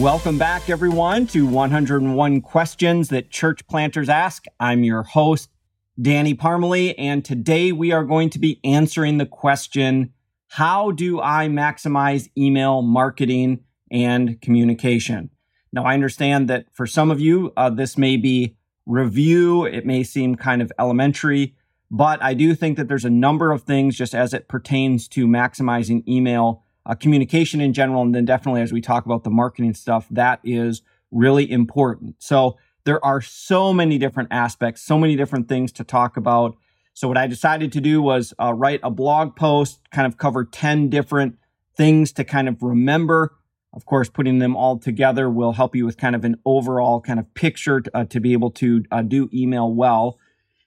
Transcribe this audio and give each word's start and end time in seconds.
Welcome 0.00 0.38
back, 0.38 0.70
everyone, 0.70 1.26
to 1.26 1.44
101 1.44 2.40
Questions 2.40 3.10
That 3.10 3.28
Church 3.28 3.66
Planters 3.66 4.08
Ask. 4.08 4.46
I'm 4.58 4.82
your 4.82 5.02
host, 5.02 5.50
Danny 6.00 6.32
Parmalee, 6.32 6.94
and 6.96 7.22
today 7.22 7.70
we 7.70 7.92
are 7.92 8.04
going 8.04 8.30
to 8.30 8.38
be 8.38 8.60
answering 8.64 9.18
the 9.18 9.26
question 9.26 10.14
How 10.48 10.90
do 10.90 11.20
I 11.20 11.48
maximize 11.48 12.30
email 12.34 12.80
marketing 12.80 13.60
and 13.90 14.40
communication? 14.40 15.28
Now, 15.70 15.84
I 15.84 15.92
understand 15.92 16.48
that 16.48 16.64
for 16.72 16.86
some 16.86 17.10
of 17.10 17.20
you, 17.20 17.52
uh, 17.58 17.68
this 17.68 17.98
may 17.98 18.16
be 18.16 18.56
review, 18.86 19.66
it 19.66 19.84
may 19.84 20.02
seem 20.02 20.34
kind 20.34 20.62
of 20.62 20.72
elementary, 20.78 21.54
but 21.90 22.22
I 22.22 22.32
do 22.32 22.54
think 22.54 22.78
that 22.78 22.88
there's 22.88 23.04
a 23.04 23.10
number 23.10 23.52
of 23.52 23.64
things 23.64 23.98
just 23.98 24.14
as 24.14 24.32
it 24.32 24.48
pertains 24.48 25.08
to 25.08 25.26
maximizing 25.26 26.08
email 26.08 26.64
uh, 26.86 26.94
communication 26.94 27.60
in 27.60 27.72
general. 27.72 28.02
And 28.02 28.14
then 28.14 28.24
definitely 28.24 28.62
as 28.62 28.72
we 28.72 28.80
talk 28.80 29.06
about 29.06 29.24
the 29.24 29.30
marketing 29.30 29.74
stuff, 29.74 30.06
that 30.10 30.40
is 30.44 30.82
really 31.10 31.50
important. 31.50 32.16
So 32.18 32.56
there 32.84 33.04
are 33.04 33.20
so 33.20 33.72
many 33.72 33.98
different 33.98 34.28
aspects, 34.32 34.82
so 34.82 34.98
many 34.98 35.16
different 35.16 35.48
things 35.48 35.72
to 35.72 35.84
talk 35.84 36.16
about. 36.16 36.56
So 36.94 37.08
what 37.08 37.16
I 37.16 37.26
decided 37.26 37.72
to 37.72 37.80
do 37.80 38.02
was 38.02 38.34
uh, 38.40 38.52
write 38.52 38.80
a 38.82 38.90
blog 38.90 39.36
post, 39.36 39.80
kind 39.90 40.06
of 40.06 40.18
cover 40.18 40.44
10 40.44 40.88
different 40.88 41.36
things 41.76 42.12
to 42.12 42.24
kind 42.24 42.48
of 42.48 42.62
remember. 42.62 43.36
Of 43.72 43.86
course, 43.86 44.08
putting 44.08 44.40
them 44.40 44.56
all 44.56 44.78
together 44.78 45.30
will 45.30 45.52
help 45.52 45.76
you 45.76 45.86
with 45.86 45.96
kind 45.96 46.16
of 46.16 46.24
an 46.24 46.36
overall 46.44 47.00
kind 47.00 47.20
of 47.20 47.32
picture 47.34 47.80
to, 47.80 47.96
uh, 47.96 48.04
to 48.06 48.20
be 48.20 48.32
able 48.32 48.50
to 48.52 48.84
uh, 48.90 49.02
do 49.02 49.30
email 49.32 49.72
well. 49.72 50.18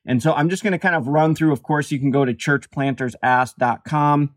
And 0.05 0.21
so 0.21 0.33
I'm 0.33 0.49
just 0.49 0.63
going 0.63 0.71
to 0.71 0.79
kind 0.79 0.95
of 0.95 1.07
run 1.07 1.35
through. 1.35 1.51
Of 1.51 1.63
course, 1.63 1.91
you 1.91 1.99
can 1.99 2.11
go 2.11 2.23
to 2.23 2.33
churchplantersask.com 2.33 4.35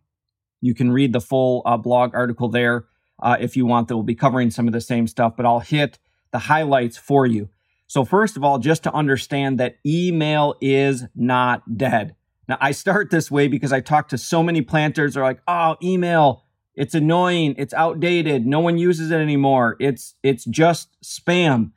you 0.60 0.74
can 0.74 0.90
read 0.90 1.12
the 1.12 1.20
full 1.20 1.62
uh, 1.64 1.76
blog 1.76 2.14
article 2.14 2.48
there 2.48 2.86
uh, 3.22 3.36
if 3.40 3.56
you 3.56 3.66
want, 3.66 3.88
that 3.88 3.96
will 3.96 4.02
be 4.02 4.14
covering 4.14 4.50
some 4.50 4.66
of 4.66 4.72
the 4.72 4.80
same 4.80 5.06
stuff, 5.06 5.36
but 5.36 5.46
I'll 5.46 5.60
hit 5.60 5.98
the 6.32 6.38
highlights 6.40 6.96
for 6.96 7.26
you. 7.26 7.48
So, 7.86 8.04
first 8.04 8.36
of 8.36 8.44
all, 8.44 8.58
just 8.58 8.82
to 8.82 8.92
understand 8.92 9.58
that 9.58 9.76
email 9.86 10.54
is 10.60 11.04
not 11.14 11.78
dead. 11.78 12.16
Now, 12.48 12.58
I 12.60 12.72
start 12.72 13.10
this 13.10 13.30
way 13.30 13.48
because 13.48 13.72
I 13.72 13.80
talk 13.80 14.08
to 14.08 14.18
so 14.18 14.42
many 14.42 14.60
planters 14.60 15.16
are 15.16 15.22
like, 15.22 15.40
oh, 15.48 15.76
email, 15.82 16.44
it's 16.74 16.94
annoying, 16.94 17.54
it's 17.58 17.72
outdated, 17.72 18.46
no 18.46 18.60
one 18.60 18.76
uses 18.76 19.10
it 19.10 19.16
anymore. 19.16 19.76
It's 19.80 20.14
it's 20.22 20.44
just 20.44 20.96
spam. 21.02 21.72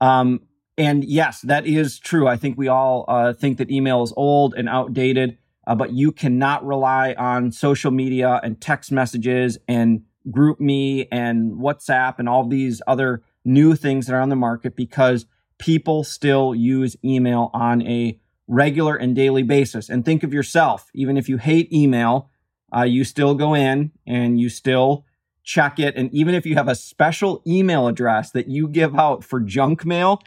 Um, 0.00 0.40
and 0.76 1.04
yes, 1.04 1.42
that 1.42 1.66
is 1.66 1.98
true. 1.98 2.26
I 2.26 2.36
think 2.36 2.58
we 2.58 2.68
all 2.68 3.04
uh, 3.06 3.34
think 3.34 3.58
that 3.58 3.70
email 3.70 4.02
is 4.02 4.12
old 4.16 4.54
and 4.54 4.68
outdated 4.68 5.38
uh, 5.66 5.74
but 5.74 5.92
you 5.92 6.12
cannot 6.12 6.64
rely 6.66 7.14
on 7.14 7.52
social 7.52 7.90
media 7.90 8.40
and 8.42 8.60
text 8.60 8.90
messages 8.90 9.58
and 9.68 10.02
GroupMe 10.30 11.08
and 11.10 11.52
WhatsApp 11.52 12.18
and 12.18 12.28
all 12.28 12.46
these 12.46 12.82
other 12.86 13.22
new 13.44 13.74
things 13.74 14.06
that 14.06 14.14
are 14.14 14.20
on 14.20 14.28
the 14.28 14.36
market 14.36 14.76
because 14.76 15.26
people 15.58 16.04
still 16.04 16.54
use 16.54 16.96
email 17.04 17.50
on 17.52 17.82
a 17.82 18.18
regular 18.48 18.96
and 18.96 19.14
daily 19.14 19.42
basis. 19.42 19.88
And 19.88 20.04
think 20.04 20.22
of 20.22 20.32
yourself, 20.34 20.90
even 20.94 21.16
if 21.16 21.28
you 21.28 21.38
hate 21.38 21.72
email, 21.72 22.30
uh, 22.74 22.82
you 22.82 23.04
still 23.04 23.34
go 23.34 23.54
in 23.54 23.92
and 24.06 24.40
you 24.40 24.48
still 24.48 25.04
check 25.44 25.78
it. 25.78 25.96
And 25.96 26.12
even 26.12 26.34
if 26.34 26.46
you 26.46 26.54
have 26.54 26.68
a 26.68 26.74
special 26.74 27.42
email 27.46 27.88
address 27.88 28.30
that 28.30 28.48
you 28.48 28.68
give 28.68 28.98
out 28.98 29.24
for 29.24 29.40
junk 29.40 29.84
mail, 29.84 30.20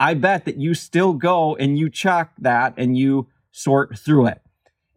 I 0.00 0.14
bet 0.14 0.44
that 0.44 0.56
you 0.56 0.74
still 0.74 1.12
go 1.12 1.56
and 1.56 1.78
you 1.78 1.90
check 1.90 2.32
that 2.38 2.74
and 2.76 2.96
you 2.96 3.28
sort 3.50 3.98
through 3.98 4.26
it. 4.26 4.42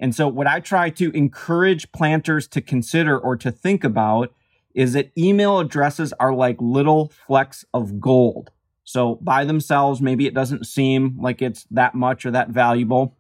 And 0.02 0.16
so, 0.16 0.28
what 0.28 0.48
I 0.48 0.60
try 0.60 0.90
to 0.90 1.12
encourage 1.12 1.92
planters 1.92 2.48
to 2.50 2.62
consider 2.62 3.18
or 3.18 3.38
to 3.38 3.52
think 3.52 3.84
about 3.84 4.34
is 4.74 4.94
that 4.94 5.12
email 5.16 5.60
addresses 5.60 6.12
are 6.14 6.34
like 6.34 6.58
little 6.60 7.14
flecks 7.28 7.64
of 7.72 8.02
gold. 8.02 8.50
So, 8.84 9.20
by 9.22 9.46
themselves, 9.46 10.02
maybe 10.02 10.26
it 10.26 10.34
doesn't 10.34 10.66
seem 10.66 11.18
like 11.22 11.40
it's 11.44 11.68
that 11.70 11.94
much 11.94 12.26
or 12.26 12.32
that 12.32 12.50
valuable. 12.50 13.16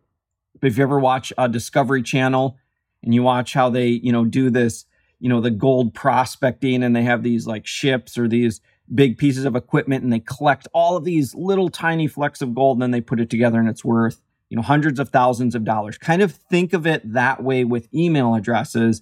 But 0.59 0.71
if 0.71 0.77
you 0.77 0.83
ever 0.83 0.99
watch 0.99 1.31
a 1.37 1.47
Discovery 1.47 2.01
Channel 2.01 2.57
and 3.03 3.13
you 3.13 3.21
watch 3.21 3.53
how 3.53 3.69
they, 3.69 3.87
you 3.87 4.11
know, 4.11 4.25
do 4.25 4.49
this, 4.49 4.85
you 5.19 5.29
know, 5.29 5.39
the 5.39 5.51
gold 5.51 5.93
prospecting 5.93 6.81
and 6.81 6.95
they 6.95 7.03
have 7.03 7.21
these 7.21 7.45
like 7.45 7.67
ships 7.67 8.17
or 8.17 8.27
these 8.27 8.59
big 8.93 9.19
pieces 9.19 9.45
of 9.45 9.55
equipment 9.55 10.03
and 10.03 10.11
they 10.11 10.19
collect 10.19 10.67
all 10.73 10.97
of 10.97 11.03
these 11.03 11.35
little 11.35 11.69
tiny 11.69 12.07
flecks 12.07 12.41
of 12.41 12.55
gold 12.55 12.77
and 12.77 12.81
then 12.81 12.91
they 12.91 13.01
put 13.01 13.19
it 13.19 13.29
together 13.29 13.59
and 13.59 13.69
it's 13.69 13.85
worth 13.85 14.21
you 14.51 14.57
know, 14.57 14.61
hundreds 14.61 14.99
of 14.99 15.09
thousands 15.09 15.55
of 15.55 15.63
dollars. 15.63 15.97
Kind 15.97 16.21
of 16.21 16.33
think 16.33 16.73
of 16.73 16.85
it 16.85 17.13
that 17.13 17.41
way 17.41 17.63
with 17.63 17.87
email 17.93 18.35
addresses 18.35 19.01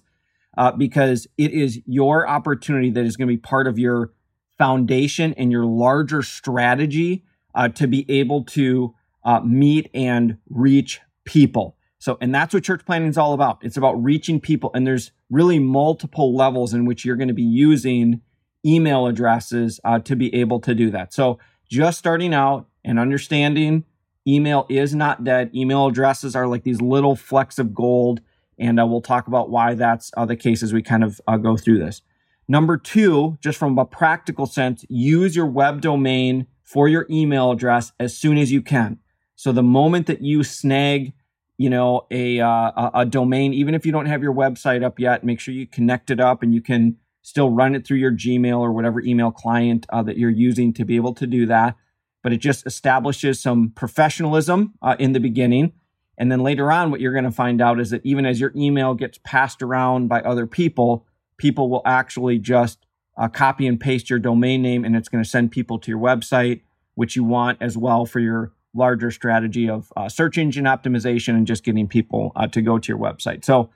uh, 0.56 0.70
because 0.70 1.26
it 1.36 1.50
is 1.50 1.80
your 1.86 2.26
opportunity 2.26 2.88
that 2.90 3.04
is 3.04 3.16
going 3.16 3.26
to 3.26 3.34
be 3.34 3.36
part 3.36 3.66
of 3.66 3.76
your 3.76 4.12
foundation 4.58 5.34
and 5.34 5.50
your 5.50 5.64
larger 5.64 6.22
strategy 6.22 7.24
uh, 7.56 7.68
to 7.68 7.88
be 7.88 8.08
able 8.08 8.44
to 8.44 8.94
uh, 9.24 9.40
meet 9.40 9.90
and 9.92 10.38
reach 10.48 11.00
people. 11.24 11.76
So, 11.98 12.16
and 12.20 12.32
that's 12.32 12.54
what 12.54 12.62
church 12.62 12.86
planting 12.86 13.10
is 13.10 13.18
all 13.18 13.32
about. 13.32 13.58
It's 13.62 13.76
about 13.76 14.00
reaching 14.00 14.40
people. 14.40 14.70
And 14.72 14.86
there's 14.86 15.10
really 15.30 15.58
multiple 15.58 16.32
levels 16.32 16.72
in 16.72 16.84
which 16.84 17.04
you're 17.04 17.16
going 17.16 17.26
to 17.26 17.34
be 17.34 17.42
using 17.42 18.20
email 18.64 19.08
addresses 19.08 19.80
uh, 19.84 19.98
to 19.98 20.14
be 20.14 20.32
able 20.32 20.60
to 20.60 20.76
do 20.76 20.92
that. 20.92 21.12
So, 21.12 21.40
just 21.68 21.98
starting 21.98 22.34
out 22.34 22.68
and 22.84 23.00
understanding 23.00 23.84
Email 24.30 24.66
is 24.68 24.94
not 24.94 25.24
dead. 25.24 25.50
Email 25.54 25.86
addresses 25.86 26.36
are 26.36 26.46
like 26.46 26.62
these 26.62 26.80
little 26.80 27.16
flecks 27.16 27.58
of 27.58 27.74
gold. 27.74 28.20
And 28.58 28.78
uh, 28.78 28.86
we'll 28.86 29.00
talk 29.00 29.26
about 29.26 29.50
why 29.50 29.74
that's 29.74 30.10
uh, 30.16 30.26
the 30.26 30.36
case 30.36 30.62
as 30.62 30.72
we 30.72 30.82
kind 30.82 31.02
of 31.02 31.20
uh, 31.26 31.36
go 31.38 31.56
through 31.56 31.78
this. 31.78 32.02
Number 32.46 32.76
two, 32.76 33.38
just 33.40 33.58
from 33.58 33.78
a 33.78 33.84
practical 33.84 34.46
sense, 34.46 34.84
use 34.88 35.34
your 35.34 35.46
web 35.46 35.80
domain 35.80 36.46
for 36.62 36.88
your 36.88 37.06
email 37.10 37.50
address 37.50 37.92
as 37.98 38.16
soon 38.16 38.38
as 38.38 38.52
you 38.52 38.62
can. 38.62 38.98
So 39.34 39.52
the 39.52 39.62
moment 39.62 40.06
that 40.06 40.20
you 40.20 40.44
snag, 40.44 41.12
you 41.56 41.70
know, 41.70 42.06
a, 42.10 42.40
uh, 42.40 42.90
a 42.94 43.06
domain, 43.06 43.54
even 43.54 43.74
if 43.74 43.86
you 43.86 43.92
don't 43.92 44.06
have 44.06 44.22
your 44.22 44.34
website 44.34 44.84
up 44.84 44.98
yet, 44.98 45.24
make 45.24 45.40
sure 45.40 45.54
you 45.54 45.66
connect 45.66 46.10
it 46.10 46.20
up 46.20 46.42
and 46.42 46.54
you 46.54 46.60
can 46.60 46.96
still 47.22 47.50
run 47.50 47.74
it 47.74 47.86
through 47.86 47.98
your 47.98 48.12
Gmail 48.12 48.58
or 48.58 48.72
whatever 48.72 49.00
email 49.00 49.30
client 49.30 49.86
uh, 49.90 50.02
that 50.02 50.18
you're 50.18 50.30
using 50.30 50.72
to 50.74 50.84
be 50.84 50.96
able 50.96 51.14
to 51.14 51.26
do 51.26 51.46
that 51.46 51.76
but 52.22 52.32
it 52.32 52.38
just 52.38 52.66
establishes 52.66 53.40
some 53.40 53.70
professionalism 53.70 54.74
uh, 54.82 54.96
in 54.98 55.12
the 55.12 55.20
beginning. 55.20 55.72
And 56.18 56.30
then 56.30 56.40
later 56.40 56.70
on, 56.70 56.90
what 56.90 57.00
you're 57.00 57.12
going 57.12 57.24
to 57.24 57.30
find 57.30 57.62
out 57.62 57.80
is 57.80 57.90
that 57.90 58.04
even 58.04 58.26
as 58.26 58.40
your 58.40 58.52
email 58.54 58.94
gets 58.94 59.18
passed 59.24 59.62
around 59.62 60.08
by 60.08 60.20
other 60.20 60.46
people, 60.46 61.06
people 61.38 61.70
will 61.70 61.82
actually 61.86 62.38
just 62.38 62.84
uh, 63.16 63.28
copy 63.28 63.66
and 63.66 63.80
paste 63.80 64.10
your 64.10 64.18
domain 64.18 64.62
name 64.62 64.84
and 64.84 64.94
it's 64.96 65.08
going 65.08 65.24
to 65.24 65.28
send 65.28 65.50
people 65.50 65.78
to 65.78 65.90
your 65.90 66.00
website, 66.00 66.60
which 66.94 67.16
you 67.16 67.24
want 67.24 67.58
as 67.60 67.76
well 67.76 68.04
for 68.04 68.20
your 68.20 68.52
larger 68.74 69.10
strategy 69.10 69.68
of 69.68 69.92
uh, 69.96 70.08
search 70.08 70.38
engine 70.38 70.64
optimization 70.64 71.30
and 71.30 71.46
just 71.46 71.64
getting 71.64 71.88
people 71.88 72.32
uh, 72.36 72.46
to 72.46 72.62
go 72.62 72.78
to 72.78 72.88
your 72.88 72.98
website. 72.98 73.44
So, 73.44 73.70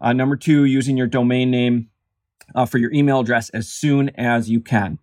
uh, 0.00 0.12
number 0.12 0.36
two, 0.36 0.64
using 0.66 0.96
your 0.96 1.06
domain 1.06 1.50
name 1.50 1.88
uh, 2.54 2.66
for 2.66 2.78
your 2.78 2.92
email 2.92 3.20
address 3.20 3.48
as 3.50 3.68
soon 3.68 4.10
as 4.10 4.50
you 4.50 4.60
can. 4.60 4.98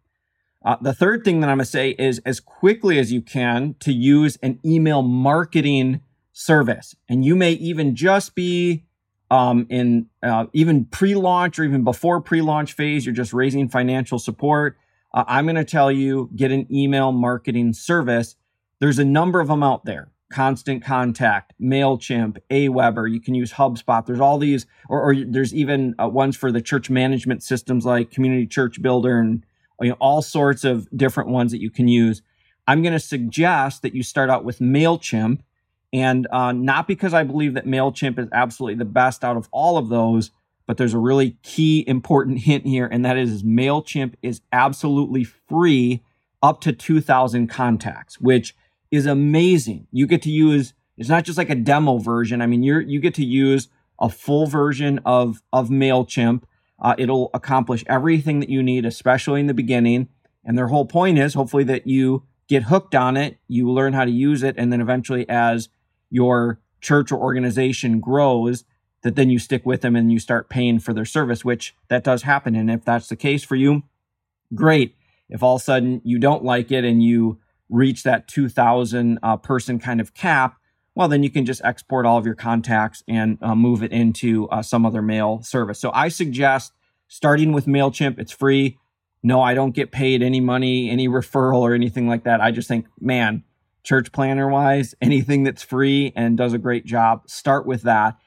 Uh, 0.64 0.78
the 0.82 0.94
third 0.94 1.26
thing 1.26 1.42
that 1.42 1.50
I'm 1.50 1.58
going 1.58 1.66
to 1.66 1.72
say 1.72 1.92
is 2.00 2.20
as 2.20 2.40
quickly 2.40 2.98
as 2.98 3.12
you 3.12 3.22
can 3.22 3.76
to 3.80 3.92
use 3.92 4.38
an 4.42 4.60
email 4.66 5.02
marketing 5.02 6.02
service. 6.32 6.96
And 7.10 7.26
you 7.26 7.36
may 7.36 7.52
even 7.54 7.96
just 7.96 8.34
be 8.34 8.86
um, 9.30 9.66
in 9.70 10.08
uh, 10.22 10.46
even 10.54 10.86
pre 10.86 11.16
launch 11.16 11.60
or 11.60 11.64
even 11.64 11.84
before 11.84 12.22
pre 12.22 12.42
launch 12.42 12.74
phase, 12.74 13.06
you're 13.06 13.16
just 13.16 13.34
raising 13.34 13.68
financial 13.68 14.20
support. 14.20 14.78
Uh, 15.14 15.24
I'm 15.28 15.46
going 15.46 15.56
to 15.56 15.66
tell 15.66 15.92
you 15.92 16.30
get 16.36 16.52
an 16.52 16.68
email 16.72 17.12
marketing 17.12 17.74
service. 17.74 18.36
There's 18.80 19.00
a 19.00 19.06
number 19.06 19.40
of 19.40 19.48
them 19.48 19.64
out 19.64 19.86
there. 19.86 20.12
Constant 20.32 20.84
Contact, 20.84 21.54
MailChimp, 21.62 22.40
Aweber. 22.50 23.12
You 23.12 23.22
can 23.22 23.36
use 23.36 23.54
HubSpot. 23.54 24.04
There's 24.04 24.20
all 24.20 24.40
these, 24.40 24.66
or, 24.90 25.00
or 25.02 25.16
there's 25.16 25.54
even 25.54 25.94
uh, 26.02 26.10
ones 26.10 26.36
for 26.36 26.52
the 26.52 26.62
church 26.62 26.90
management 26.90 27.44
systems 27.44 27.86
like 27.86 28.10
Community 28.10 28.48
Church 28.48 28.82
Builder 28.82 29.20
and 29.20 29.46
you 29.84 29.90
know, 29.90 29.98
all 30.00 30.22
sorts 30.22 30.64
of 30.64 30.88
different 30.96 31.30
ones 31.30 31.52
that 31.52 31.62
you 31.62 31.70
can 31.70 31.88
use. 31.88 32.22
I'm 32.68 32.82
going 32.82 32.94
to 32.94 33.00
suggest 33.00 33.82
that 33.82 33.94
you 33.94 34.04
start 34.04 34.30
out 34.30 34.46
with 34.46 34.60
MailChimp. 34.60 35.40
And 35.92 36.28
uh, 36.32 36.52
not 36.52 36.88
because 36.88 37.14
I 37.14 37.24
believe 37.24 37.54
that 37.54 37.66
MailChimp 37.66 38.18
is 38.18 38.28
absolutely 38.32 38.76
the 38.76 38.86
best 38.86 39.24
out 39.24 39.38
of 39.38 39.48
all 39.52 39.78
of 39.78 39.90
those, 39.90 40.32
but 40.66 40.78
there's 40.78 40.94
a 40.94 41.00
really 41.00 41.38
key 41.44 41.84
important 41.88 42.40
hint 42.40 42.66
here, 42.66 42.88
and 42.88 43.06
that 43.06 43.18
is 43.18 43.44
MailChimp 43.44 44.14
is 44.22 44.42
absolutely 44.52 45.24
free 45.24 46.02
up 46.42 46.62
to 46.62 46.74
2,000 46.74 47.48
contacts, 47.48 48.20
which 48.20 48.56
is 48.92 49.06
amazing. 49.06 49.88
You 49.92 50.08
get 50.08 50.22
to 50.24 50.32
use, 50.32 50.74
it's 50.98 51.10
not 51.10 51.26
just 51.26 51.38
like 51.38 51.50
a 51.50 51.56
demo 51.56 51.98
version. 51.98 52.42
I 52.42 52.48
mean, 52.48 52.64
you're, 52.64 52.82
you 52.82 53.00
get 53.00 53.14
to 53.16 53.26
use 53.26 53.68
a 54.00 54.10
full 54.10 54.48
version 54.48 55.00
of, 55.06 55.42
of 55.52 55.70
MailChimp 55.70 56.44
uh, 56.84 56.96
it'll 56.98 57.32
accomplish 57.34 57.84
everything 57.88 58.42
that 58.42 58.50
you 58.50 58.62
need, 58.62 58.86
especially 58.86 59.40
in 59.40 59.48
the 59.48 59.54
beginning. 59.54 60.10
And 60.44 60.58
their 60.58 60.68
whole 60.68 60.86
point 60.86 61.18
is 61.18 61.34
hopefully 61.34 61.64
that 61.64 61.88
you 61.88 62.24
get 62.50 62.64
hooked 62.64 62.94
on 62.94 63.16
it, 63.16 63.40
you 63.48 63.72
learn 63.72 63.94
how 63.94 64.04
to 64.04 64.12
use 64.12 64.44
it, 64.44 64.56
and 64.58 64.72
then 64.72 64.82
eventually, 64.82 65.28
as 65.30 65.70
your 66.10 66.60
church 66.82 67.12
or 67.12 67.20
organization 67.20 68.02
grows, 68.02 68.66
that 69.04 69.16
then 69.16 69.30
you 69.30 69.40
stick 69.40 69.66
with 69.66 69.82
them 69.82 69.96
and 69.96 70.12
you 70.12 70.20
start 70.20 70.50
paying 70.50 70.80
for 70.80 70.94
their 70.94 71.06
service, 71.06 71.46
which 71.46 71.76
that 71.88 72.04
does 72.04 72.24
happen. 72.24 72.56
And 72.56 72.70
if 72.70 72.84
that's 72.84 73.08
the 73.08 73.16
case 73.16 73.44
for 73.44 73.56
you, 73.56 73.84
great. 74.54 74.96
If 75.30 75.42
all 75.42 75.56
of 75.56 75.62
a 75.62 75.64
sudden 75.64 76.02
you 76.04 76.20
don't 76.20 76.44
like 76.44 76.72
it 76.72 76.84
and 76.84 77.02
you 77.02 77.40
reach 77.70 78.04
that 78.04 78.28
2000 78.28 79.20
uh, 79.24 79.38
person 79.38 79.80
kind 79.80 80.00
of 80.00 80.14
cap, 80.14 80.58
well, 80.96 81.08
then 81.08 81.24
you 81.24 81.30
can 81.30 81.46
just 81.46 81.62
export 81.64 82.06
all 82.06 82.18
of 82.18 82.26
your 82.26 82.36
contacts 82.36 83.04
and 83.08 83.38
uh, 83.42 83.56
move 83.56 83.82
it 83.82 83.92
into 83.92 84.48
uh, 84.50 84.62
some 84.62 84.86
other 84.86 85.02
mail 85.02 85.42
service. 85.42 85.80
So 85.80 85.92
I 85.94 86.08
suggest 86.10 86.74
starting 87.08 87.52
with 87.52 87.66
MailChimp. 87.66 88.20
It's 88.20 88.32
free. 88.32 88.78
No, 89.24 89.42
I 89.42 89.54
don't 89.54 89.74
get 89.74 89.92
paid 89.92 90.22
any 90.22 90.40
money, 90.40 90.90
any 90.90 91.08
referral 91.08 91.60
or 91.60 91.74
anything 91.74 92.08
like 92.08 92.26
that. 92.26 92.42
I 92.42 92.52
just 92.52 92.68
think, 92.68 92.88
man, 93.00 93.44
church 93.84 94.12
planter 94.12 94.48
wise, 94.48 94.94
anything 95.02 95.44
that's 95.44 95.64
free 95.64 96.14
and 96.16 96.38
does 96.38 96.54
a 96.54 96.58
great 96.58 96.86
job, 96.86 97.30
start 97.30 97.66
with 97.66 97.84
that. 97.84 98.18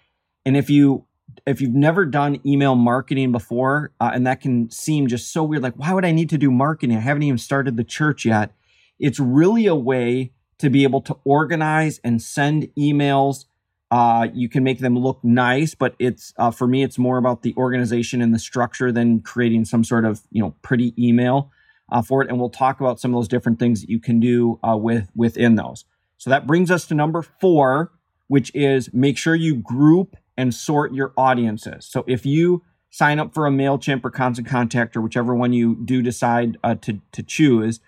And 0.44 0.56
if 0.56 0.70
you 0.70 1.06
if 1.44 1.60
you've 1.60 1.74
never 1.74 2.06
done 2.06 2.40
email 2.46 2.74
marketing 2.74 3.30
before, 3.30 3.92
uh, 4.00 4.10
and 4.14 4.26
that 4.26 4.40
can 4.40 4.70
seem 4.70 5.06
just 5.06 5.32
so 5.32 5.44
weird, 5.44 5.62
like 5.62 5.74
why 5.74 5.92
would 5.92 6.04
I 6.04 6.12
need 6.12 6.30
to 6.30 6.38
do 6.38 6.50
marketing? 6.50 6.96
I 6.96 7.00
haven't 7.00 7.24
even 7.24 7.38
started 7.38 7.76
the 7.76 7.84
church 7.84 8.24
yet. 8.24 8.52
It's 8.98 9.20
really 9.20 9.66
a 9.66 9.74
way 9.74 10.32
to 10.58 10.70
be 10.70 10.82
able 10.84 11.00
to 11.02 11.16
organize 11.24 12.00
and 12.02 12.22
send 12.22 12.68
emails. 12.78 13.44
Uh, 13.90 14.28
you 14.34 14.48
can 14.48 14.64
make 14.64 14.80
them 14.80 14.98
look 14.98 15.22
nice, 15.22 15.74
but 15.74 15.94
it's 15.98 16.32
uh, 16.38 16.50
for 16.50 16.66
me, 16.66 16.82
it's 16.82 16.98
more 16.98 17.18
about 17.18 17.42
the 17.42 17.54
organization 17.56 18.20
and 18.20 18.34
the 18.34 18.38
structure 18.38 18.90
than 18.90 19.20
creating 19.20 19.64
some 19.64 19.84
sort 19.84 20.04
of 20.04 20.22
you 20.30 20.42
know 20.42 20.54
pretty 20.62 20.92
email 20.98 21.50
uh, 21.92 22.02
for 22.02 22.22
it. 22.22 22.28
And 22.28 22.38
we'll 22.38 22.50
talk 22.50 22.80
about 22.80 22.98
some 22.98 23.14
of 23.14 23.18
those 23.18 23.28
different 23.28 23.58
things 23.58 23.80
that 23.80 23.90
you 23.90 24.00
can 24.00 24.18
do 24.18 24.58
uh, 24.62 24.76
with 24.76 25.10
within 25.14 25.54
those. 25.54 25.84
So 26.18 26.30
that 26.30 26.46
brings 26.46 26.70
us 26.70 26.86
to 26.86 26.94
number 26.94 27.22
four, 27.22 27.92
which 28.26 28.52
is 28.54 28.92
make 28.92 29.18
sure 29.18 29.34
you 29.34 29.54
group 29.54 30.16
and 30.36 30.54
sort 30.54 30.92
your 30.92 31.12
audiences. 31.16 31.86
So 31.86 32.04
if 32.06 32.26
you 32.26 32.62
sign 32.90 33.18
up 33.18 33.34
for 33.34 33.46
a 33.46 33.50
MailChimp 33.50 34.04
or 34.04 34.10
Constant 34.10 34.48
Contact 34.48 34.96
or 34.96 35.00
whichever 35.00 35.34
one 35.34 35.52
you 35.52 35.76
do 35.84 36.02
decide 36.02 36.56
uh, 36.64 36.74
to, 36.76 37.00
to 37.12 37.22
choose, 37.22 37.80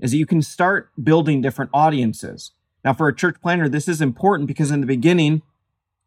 is 0.00 0.10
that 0.10 0.18
you 0.18 0.26
can 0.26 0.42
start 0.42 0.90
building 1.02 1.40
different 1.40 1.70
audiences. 1.72 2.52
Now, 2.84 2.92
for 2.92 3.08
a 3.08 3.14
church 3.14 3.36
planter, 3.40 3.68
this 3.68 3.88
is 3.88 4.00
important 4.00 4.46
because 4.46 4.70
in 4.70 4.80
the 4.80 4.86
beginning, 4.86 5.42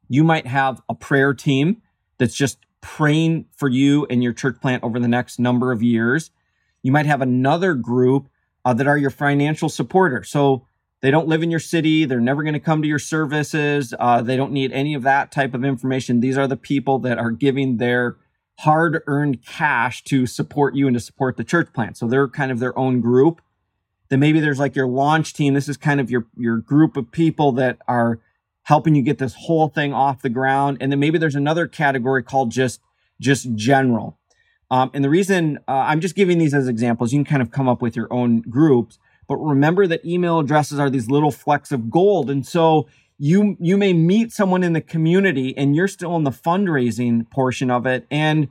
you 0.08 0.24
might 0.24 0.48
have 0.48 0.82
a 0.88 0.94
prayer 0.94 1.34
team 1.34 1.82
that's 2.18 2.36
just 2.36 2.60
praying 2.82 3.46
for 3.52 3.68
you 3.68 4.06
and 4.10 4.24
your 4.24 4.34
church 4.34 4.62
plant 4.62 4.84
over 4.84 5.00
the 5.00 5.08
next 5.08 5.40
number 5.40 5.72
of 5.72 5.82
years. 5.82 6.32
You 6.84 6.92
might 6.92 7.06
have 7.06 7.22
another 7.22 7.74
group 7.74 8.30
uh, 8.64 8.74
that 8.74 8.88
are 8.88 8.98
your 8.98 9.10
financial 9.10 9.70
supporters. 9.70 10.30
So 10.30 10.66
they 11.02 11.12
don't 11.12 11.28
live 11.28 11.44
in 11.44 11.52
your 11.52 11.60
city. 11.60 12.06
They're 12.06 12.20
never 12.20 12.44
going 12.44 12.54
to 12.54 12.60
come 12.60 12.82
to 12.82 12.88
your 12.88 13.00
services. 13.00 13.94
Uh, 14.00 14.22
they 14.22 14.36
don't 14.36 14.52
need 14.52 14.72
any 14.72 14.94
of 14.94 15.04
that 15.04 15.32
type 15.32 15.54
of 15.54 15.64
information. 15.64 16.20
These 16.20 16.38
are 16.38 16.48
the 16.48 16.58
people 16.58 17.00
that 17.00 17.18
are 17.18 17.32
giving 17.32 17.78
their 17.78 18.18
hard 18.60 19.04
earned 19.06 19.46
cash 19.46 20.04
to 20.06 20.26
support 20.26 20.76
you 20.76 20.88
and 20.88 20.96
to 20.96 21.00
support 21.00 21.38
the 21.38 21.44
church 21.44 21.72
plant. 21.74 21.98
So 21.98 22.08
they're 22.08 22.28
kind 22.28 22.52
of 22.52 22.60
their 22.60 22.78
own 22.78 23.02
group. 23.02 23.42
Then 24.10 24.20
maybe 24.20 24.40
there's 24.40 24.60
like 24.60 24.76
your 24.76 24.88
launch 24.88 25.34
team. 25.34 25.54
This 25.54 25.70
is 25.70 25.78
kind 25.78 26.00
of 26.00 26.10
your, 26.10 26.26
your 26.38 26.58
group 26.58 26.98
of 26.98 27.12
people 27.12 27.52
that 27.54 27.78
are 27.88 28.20
helping 28.64 28.96
you 28.96 29.02
get 29.02 29.18
this 29.18 29.34
whole 29.34 29.70
thing 29.70 29.94
off 29.94 30.22
the 30.22 30.30
ground. 30.30 30.78
And 30.82 30.92
then 30.92 31.00
maybe 31.00 31.18
there's 31.18 31.36
another 31.36 31.68
category 31.68 32.24
called 32.24 32.52
just, 32.52 32.82
just 33.20 33.56
general. 33.56 34.18
Um, 34.70 34.92
and 34.94 35.04
the 35.04 35.10
reason 35.10 35.60
uh, 35.68 35.72
I'm 35.72 36.02
just 36.02 36.16
giving 36.16 36.38
these 36.38 36.54
as 36.54 36.68
examples, 36.68 37.14
you 37.14 37.20
can 37.20 37.26
kind 37.26 37.42
of 37.42 37.52
come 37.52 37.70
up 37.70 37.82
with 37.82 37.96
your 37.96 38.12
own 38.12 38.42
groups. 38.42 39.00
But 39.28 39.38
remember 39.38 39.88
that 39.88 40.06
email 40.06 40.40
addresses 40.40 40.80
are 40.80 40.90
these 40.90 41.10
little 41.10 41.32
flecks 41.32 41.72
of 41.72 41.90
gold. 41.90 42.30
And 42.30 42.46
so 42.46 42.88
you 43.18 43.58
you 43.60 43.78
may 43.78 43.94
meet 43.94 44.32
someone 44.32 44.64
in 44.64 44.74
the 44.74 44.82
community 44.82 45.58
and 45.58 45.76
you're 45.76 45.88
still 45.88 46.16
in 46.16 46.24
the 46.24 46.32
fundraising 46.32 47.30
portion 47.30 47.72
of 47.72 47.86
it 47.86 48.06
and 48.12 48.48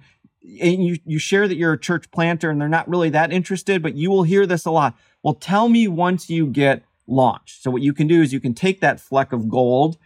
and 0.60 0.84
you 0.84 0.98
you 1.04 1.18
share 1.18 1.48
that 1.48 1.56
you're 1.56 1.72
a 1.72 1.78
church 1.78 2.10
planter 2.10 2.50
and 2.50 2.60
they're 2.60 2.68
not 2.68 2.88
really 2.88 3.10
that 3.10 3.32
interested 3.32 3.82
but 3.82 3.94
you 3.94 4.10
will 4.10 4.22
hear 4.22 4.46
this 4.46 4.64
a 4.64 4.70
lot 4.70 4.96
well 5.22 5.34
tell 5.34 5.68
me 5.68 5.88
once 5.88 6.30
you 6.30 6.46
get 6.46 6.82
launched 7.06 7.62
so 7.62 7.70
what 7.70 7.82
you 7.82 7.92
can 7.92 8.06
do 8.06 8.22
is 8.22 8.32
you 8.32 8.40
can 8.40 8.54
take 8.54 8.80
that 8.80 9.00
fleck 9.00 9.32
of 9.32 9.48
gold 9.48 9.96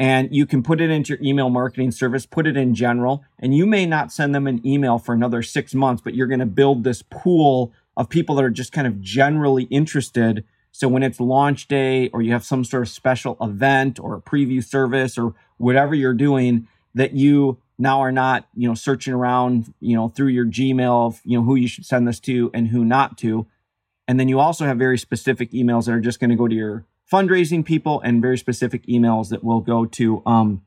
and 0.00 0.32
you 0.34 0.46
can 0.46 0.62
put 0.62 0.80
it 0.80 0.90
into 0.90 1.14
your 1.14 1.22
email 1.22 1.50
marketing 1.50 1.90
service 1.90 2.26
put 2.26 2.46
it 2.46 2.56
in 2.56 2.74
general 2.74 3.24
and 3.38 3.56
you 3.56 3.66
may 3.66 3.86
not 3.86 4.12
send 4.12 4.34
them 4.34 4.46
an 4.46 4.64
email 4.66 4.98
for 4.98 5.12
another 5.14 5.42
6 5.42 5.74
months 5.74 6.02
but 6.02 6.14
you're 6.14 6.26
going 6.26 6.40
to 6.40 6.46
build 6.46 6.84
this 6.84 7.02
pool 7.02 7.72
of 7.98 8.08
people 8.08 8.36
that 8.36 8.44
are 8.44 8.50
just 8.50 8.72
kind 8.72 8.86
of 8.86 9.00
generally 9.00 9.64
interested. 9.64 10.44
So 10.70 10.86
when 10.86 11.02
it's 11.02 11.18
launch 11.18 11.66
day 11.66 12.08
or 12.10 12.22
you 12.22 12.32
have 12.32 12.44
some 12.44 12.64
sort 12.64 12.84
of 12.84 12.88
special 12.88 13.36
event 13.42 13.98
or 13.98 14.14
a 14.14 14.22
preview 14.22 14.64
service 14.64 15.18
or 15.18 15.34
whatever 15.56 15.96
you're 15.96 16.14
doing, 16.14 16.68
that 16.94 17.14
you 17.14 17.58
now 17.78 18.00
are 18.00 18.12
not, 18.12 18.48
you 18.54 18.68
know, 18.68 18.74
searching 18.74 19.14
around, 19.14 19.72
you 19.80 19.94
know, 19.94 20.08
through 20.08 20.28
your 20.28 20.46
Gmail 20.46 21.06
of, 21.06 21.20
you 21.24 21.38
know, 21.38 21.44
who 21.44 21.54
you 21.54 21.68
should 21.68 21.86
send 21.86 22.08
this 22.08 22.18
to 22.20 22.50
and 22.52 22.68
who 22.68 22.84
not 22.84 23.16
to. 23.18 23.46
And 24.06 24.18
then 24.18 24.28
you 24.28 24.40
also 24.40 24.64
have 24.64 24.78
very 24.78 24.98
specific 24.98 25.52
emails 25.52 25.86
that 25.86 25.92
are 25.92 26.00
just 26.00 26.18
going 26.18 26.30
to 26.30 26.36
go 26.36 26.48
to 26.48 26.54
your 26.54 26.84
fundraising 27.10 27.64
people 27.64 28.00
and 28.00 28.20
very 28.20 28.36
specific 28.36 28.84
emails 28.86 29.28
that 29.28 29.44
will 29.44 29.60
go 29.60 29.86
to 29.86 30.22
um, 30.26 30.62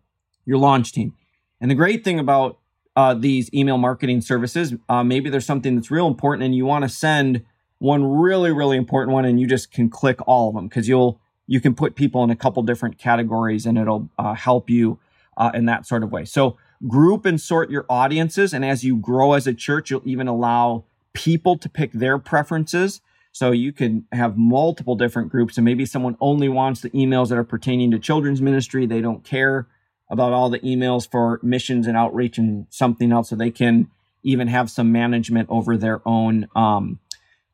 your 0.46 0.58
launch 0.58 0.92
team. 0.94 1.14
And 1.60 1.70
the 1.70 1.76
great 1.76 2.04
thing 2.04 2.20
about 2.20 2.58
uh, 2.96 3.14
these 3.14 3.54
email 3.54 3.78
marketing 3.78 4.22
services. 4.22 4.74
Uh, 4.90 5.04
maybe 5.04 5.30
there's 5.30 5.46
something 5.46 5.76
that's 5.76 5.92
real 5.92 6.08
important 6.08 6.44
and 6.44 6.56
you 6.56 6.66
want 6.66 6.84
to 6.84 6.90
send 6.90 7.44
one 7.80 8.04
really, 8.06 8.52
really 8.52 8.78
important 8.78 9.14
one 9.14 9.26
and 9.26 9.40
you 9.40 9.48
just 9.48 9.72
can 9.72 9.90
click 9.90 10.20
all 10.28 10.50
of 10.50 10.56
them 10.56 10.68
because 10.68 10.88
you'll, 10.88 11.20
you 11.48 11.60
can 11.60 11.74
put 11.74 11.96
people 11.96 12.24
in 12.24 12.30
a 12.30 12.36
couple 12.36 12.62
different 12.64 12.98
categories 12.98 13.66
and 13.66 13.78
it'll 13.78 14.10
uh, 14.18 14.34
help 14.34 14.70
you 14.70 15.00
uh, 15.38 15.52
in 15.54 15.66
that 15.66 15.88
sort 15.88 16.04
of 16.04 16.12
way. 16.12 16.26
So 16.26 16.58
group 16.88 17.26
and 17.26 17.40
sort 17.40 17.70
your 17.70 17.86
audiences. 17.90 18.54
And 18.54 18.66
as 18.66 18.84
you 18.84 18.98
grow 18.98 19.34
as 19.34 19.48
a 19.48 19.54
church, 19.54 19.90
you'll 19.90 20.02
even 20.06 20.28
allow 20.28 20.86
people 21.14 21.58
to 21.58 21.70
pick 21.70 21.92
their 21.92 22.18
preferences. 22.18 23.02
So 23.32 23.52
you 23.52 23.72
can 23.72 24.06
have 24.12 24.38
multiple 24.38 24.96
different 24.96 25.30
groups 25.30 25.58
and 25.58 25.64
maybe 25.64 25.86
someone 25.86 26.18
only 26.20 26.50
wants 26.50 26.82
the 26.82 26.90
emails 26.90 27.30
that 27.30 27.38
are 27.38 27.44
pertaining 27.44 27.92
to 27.92 28.00
children's 28.00 28.42
ministry. 28.42 28.86
They 28.86 29.02
don't 29.02 29.24
care 29.24 29.68
about 30.10 30.34
all 30.34 30.50
the 30.50 30.60
emails 30.60 31.10
for 31.10 31.40
missions 31.42 31.88
and 31.88 31.96
outreach 31.96 32.38
and 32.38 32.68
something 32.70 33.12
else 33.12 33.30
so 33.30 33.36
they 33.36 33.52
can 33.52 33.90
even 34.24 34.48
have 34.48 34.70
some 34.70 34.92
management 34.92 35.48
over 35.50 35.78
their 35.78 36.02
own 36.06 36.48
um, 36.56 37.00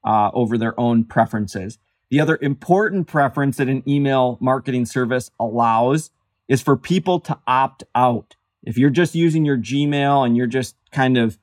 uh, 0.03 0.31
over 0.33 0.57
their 0.57 0.79
own 0.79 1.03
preferences 1.03 1.77
the 2.09 2.19
other 2.21 2.37
important 2.41 3.07
preference 3.07 3.57
that 3.57 3.67
an 3.67 3.83
email 3.87 4.37
marketing 4.39 4.85
service 4.85 5.29
allows 5.39 6.11
is 6.47 6.61
for 6.61 6.77
people 6.77 7.19
to 7.19 7.37
opt 7.45 7.83
out 7.93 8.36
if 8.67 8.77
you're 8.77 8.89
just 8.89 9.15
using 9.15 9.45
your 9.45 9.57
gmail 9.57 10.25
and 10.25 10.37
you're 10.37 10.47
just 10.47 10.75
kind 10.91 11.17
of 11.17 11.37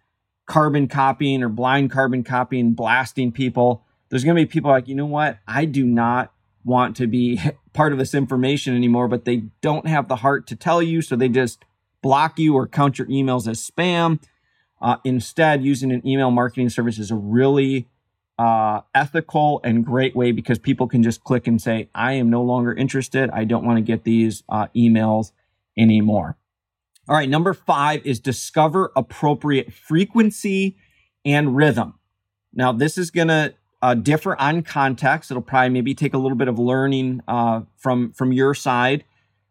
carbon 0.46 0.88
copying 0.88 1.42
or 1.42 1.48
blind 1.48 1.90
carbon 1.90 2.22
copying 2.22 2.72
blasting 2.72 3.32
people 3.32 3.82
there's 4.10 4.24
going 4.24 4.36
to 4.36 4.42
be 4.42 4.46
people 4.46 4.70
like 4.70 4.88
you 4.88 4.94
know 4.94 5.06
what 5.06 5.38
i 5.46 5.64
do 5.64 5.84
not 5.84 6.34
want 6.64 6.96
to 6.96 7.06
be 7.06 7.40
part 7.72 7.92
of 7.92 7.98
this 7.98 8.14
information 8.14 8.74
anymore, 8.74 9.08
but 9.08 9.24
they 9.24 9.44
don't 9.60 9.86
have 9.86 10.08
the 10.08 10.16
heart 10.16 10.46
to 10.48 10.56
tell 10.56 10.82
you. 10.82 11.02
So 11.02 11.16
they 11.16 11.28
just 11.28 11.64
block 12.02 12.38
you 12.38 12.54
or 12.54 12.66
count 12.66 12.98
your 12.98 13.08
emails 13.08 13.46
as 13.46 13.68
spam. 13.68 14.20
Uh, 14.80 14.96
instead, 15.04 15.64
using 15.64 15.92
an 15.92 16.06
email 16.06 16.30
marketing 16.30 16.68
service 16.68 16.98
is 16.98 17.10
a 17.10 17.16
really 17.16 17.88
uh, 18.38 18.80
ethical 18.94 19.60
and 19.62 19.84
great 19.84 20.16
way 20.16 20.32
because 20.32 20.58
people 20.58 20.88
can 20.88 21.02
just 21.02 21.22
click 21.24 21.46
and 21.46 21.60
say, 21.60 21.88
I 21.94 22.14
am 22.14 22.28
no 22.28 22.42
longer 22.42 22.72
interested. 22.72 23.30
I 23.30 23.44
don't 23.44 23.64
want 23.64 23.78
to 23.78 23.82
get 23.82 24.04
these 24.04 24.42
uh, 24.48 24.66
emails 24.74 25.32
anymore. 25.78 26.36
All 27.06 27.14
right, 27.14 27.28
number 27.28 27.52
five 27.52 28.06
is 28.06 28.18
discover 28.18 28.90
appropriate 28.96 29.74
frequency 29.74 30.78
and 31.22 31.54
rhythm. 31.54 31.98
Now, 32.54 32.72
this 32.72 32.96
is 32.96 33.10
going 33.10 33.28
to 33.28 33.54
uh, 33.82 33.94
differ 33.94 34.40
on 34.40 34.62
context. 34.62 35.30
It'll 35.30 35.42
probably 35.42 35.68
maybe 35.68 35.94
take 35.94 36.14
a 36.14 36.18
little 36.18 36.36
bit 36.36 36.48
of 36.48 36.58
learning 36.58 37.20
uh, 37.28 37.62
from 37.76 38.12
from 38.12 38.32
your 38.32 38.54
side. 38.54 39.04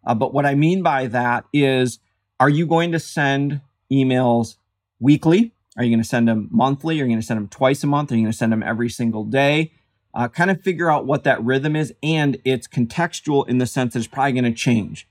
Uh, 0.04 0.16
but 0.16 0.34
what 0.34 0.48
I 0.48 0.56
mean 0.56 0.82
by 0.82 1.06
that 1.08 1.46
is, 1.54 2.00
are 2.40 2.50
you 2.50 2.66
going 2.66 2.92
to 2.92 3.00
send 3.00 3.62
emails 3.92 4.56
weekly? 5.00 5.54
Are 5.78 5.84
you 5.84 5.92
going 5.92 6.02
to 6.02 6.10
send 6.10 6.28
them 6.28 6.50
monthly? 6.52 6.96
Are 6.96 7.04
you 7.04 7.10
going 7.10 7.22
to 7.22 7.26
send 7.26 7.40
them 7.40 7.50
twice 7.50 7.84
a 7.84 7.88
month? 7.88 8.12
Are 8.12 8.16
you 8.16 8.24
going 8.24 8.32
to 8.32 8.38
send 8.38 8.52
them 8.52 8.64
every 8.64 8.90
single 8.90 9.26
day? 9.26 9.74
Uh, 10.16 10.28
kind 10.28 10.50
of 10.50 10.62
figure 10.62 10.90
out 10.90 11.06
what 11.06 11.24
that 11.24 11.44
rhythm 11.44 11.76
is, 11.76 11.94
and 12.02 12.40
it's 12.44 12.68
contextual 12.68 13.48
in 13.48 13.60
the 13.60 13.68
sense 13.68 13.94
that 13.94 14.00
it's 14.00 14.08
probably 14.08 14.32
going 14.32 14.44
to 14.44 14.52
change 14.54 15.08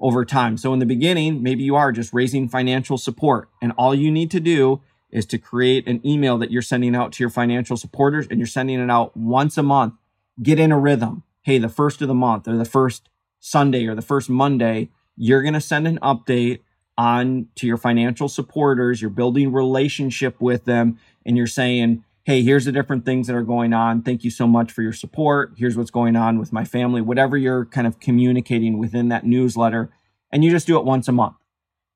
over 0.00 0.24
time. 0.24 0.56
So 0.56 0.72
in 0.72 0.78
the 0.78 0.86
beginning, 0.86 1.42
maybe 1.42 1.62
you 1.62 1.76
are 1.76 1.92
just 1.92 2.12
raising 2.12 2.48
financial 2.48 2.98
support, 2.98 3.48
and 3.60 3.72
all 3.76 3.94
you 3.94 4.10
need 4.10 4.30
to 4.32 4.40
do 4.40 4.80
is 5.10 5.26
to 5.26 5.38
create 5.38 5.86
an 5.88 6.04
email 6.06 6.38
that 6.38 6.50
you're 6.50 6.62
sending 6.62 6.94
out 6.94 7.12
to 7.12 7.22
your 7.22 7.30
financial 7.30 7.76
supporters 7.76 8.26
and 8.30 8.38
you're 8.38 8.46
sending 8.46 8.80
it 8.80 8.90
out 8.90 9.16
once 9.16 9.58
a 9.58 9.62
month. 9.62 9.94
Get 10.42 10.60
in 10.60 10.72
a 10.72 10.78
rhythm. 10.78 11.24
Hey, 11.42 11.58
the 11.58 11.68
first 11.68 12.00
of 12.00 12.08
the 12.08 12.14
month 12.14 12.46
or 12.46 12.56
the 12.56 12.64
first 12.64 13.08
Sunday 13.40 13.86
or 13.86 13.94
the 13.94 14.02
first 14.02 14.30
Monday, 14.30 14.90
you're 15.16 15.42
going 15.42 15.54
to 15.54 15.60
send 15.60 15.88
an 15.88 15.98
update 15.98 16.60
on 16.96 17.48
to 17.56 17.66
your 17.66 17.76
financial 17.76 18.28
supporters. 18.28 19.00
You're 19.00 19.10
building 19.10 19.52
relationship 19.52 20.40
with 20.40 20.64
them 20.64 20.98
and 21.26 21.36
you're 21.36 21.46
saying, 21.46 22.04
Hey, 22.30 22.44
here's 22.44 22.64
the 22.64 22.70
different 22.70 23.04
things 23.04 23.26
that 23.26 23.34
are 23.34 23.42
going 23.42 23.72
on. 23.72 24.02
Thank 24.02 24.22
you 24.22 24.30
so 24.30 24.46
much 24.46 24.70
for 24.70 24.82
your 24.82 24.92
support. 24.92 25.54
Here's 25.56 25.76
what's 25.76 25.90
going 25.90 26.14
on 26.14 26.38
with 26.38 26.52
my 26.52 26.64
family, 26.64 27.00
whatever 27.00 27.36
you're 27.36 27.64
kind 27.64 27.88
of 27.88 27.98
communicating 27.98 28.78
within 28.78 29.08
that 29.08 29.26
newsletter. 29.26 29.90
And 30.30 30.44
you 30.44 30.52
just 30.52 30.68
do 30.68 30.78
it 30.78 30.84
once 30.84 31.08
a 31.08 31.12
month. 31.12 31.34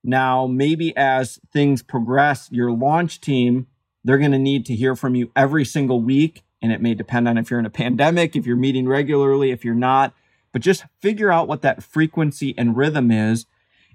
Now, 0.03 0.49
maybe 0.49 0.93
as 0.97 1.39
things 1.53 1.85
progress, 1.85 2.49
your 2.51 2.73
launch 2.73 3.21
team, 3.21 3.69
they're 4.03 4.19
going 4.19 4.33
to 4.33 4.39
need 4.41 4.67
to 4.67 4.75
hear 4.75 4.97
from 4.97 5.15
you 5.15 5.31
every 5.37 5.65
single 5.65 6.03
week 6.03 6.43
and 6.61 6.73
it 6.73 6.83
may 6.83 6.95
depend 6.95 7.29
on 7.29 7.39
if 7.39 7.49
you're 7.49 7.61
in 7.61 7.67
a 7.67 7.71
pandemic, 7.71 8.35
if 8.35 8.45
you're 8.45 8.57
meeting 8.57 8.89
regularly, 8.89 9.53
if 9.53 9.65
you're 9.65 9.73
not, 9.73 10.15
but 10.51 10.63
just 10.63 10.85
figure 11.01 11.31
out 11.31 11.47
what 11.47 11.63
that 11.63 11.85
frequency 11.85 12.57
and 12.59 12.77
rhythm 12.77 13.13
is. 13.13 13.47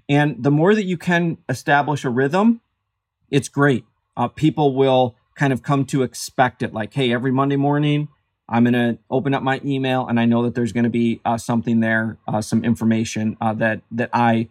And 0.08 0.42
the 0.42 0.50
more 0.50 0.74
that 0.74 0.86
you 0.86 0.96
can 0.96 1.36
establish 1.50 2.02
a 2.02 2.08
rhythm, 2.08 2.62
it's 3.30 3.50
great. 3.50 3.84
Uh, 4.16 4.28
people 4.28 4.74
will 4.74 5.16
kind 5.34 5.52
of 5.52 5.62
come 5.62 5.84
to 5.86 6.02
expect 6.02 6.62
it 6.62 6.72
like, 6.72 6.94
hey, 6.94 7.12
every 7.12 7.32
Monday 7.32 7.56
morning, 7.56 8.08
I'm 8.48 8.64
going 8.64 8.74
to 8.74 8.98
open 9.10 9.32
up 9.32 9.42
my 9.42 9.60
email 9.64 10.06
and 10.06 10.18
I 10.18 10.24
know 10.24 10.42
that 10.42 10.54
there's 10.54 10.72
going 10.72 10.84
to 10.84 10.90
be 10.90 11.20
uh, 11.24 11.38
something 11.38 11.80
there, 11.80 12.18
uh, 12.26 12.40
some 12.40 12.64
information 12.64 13.36
uh, 13.40 13.54
that, 13.54 13.82
that 13.92 14.10
I 14.12 14.48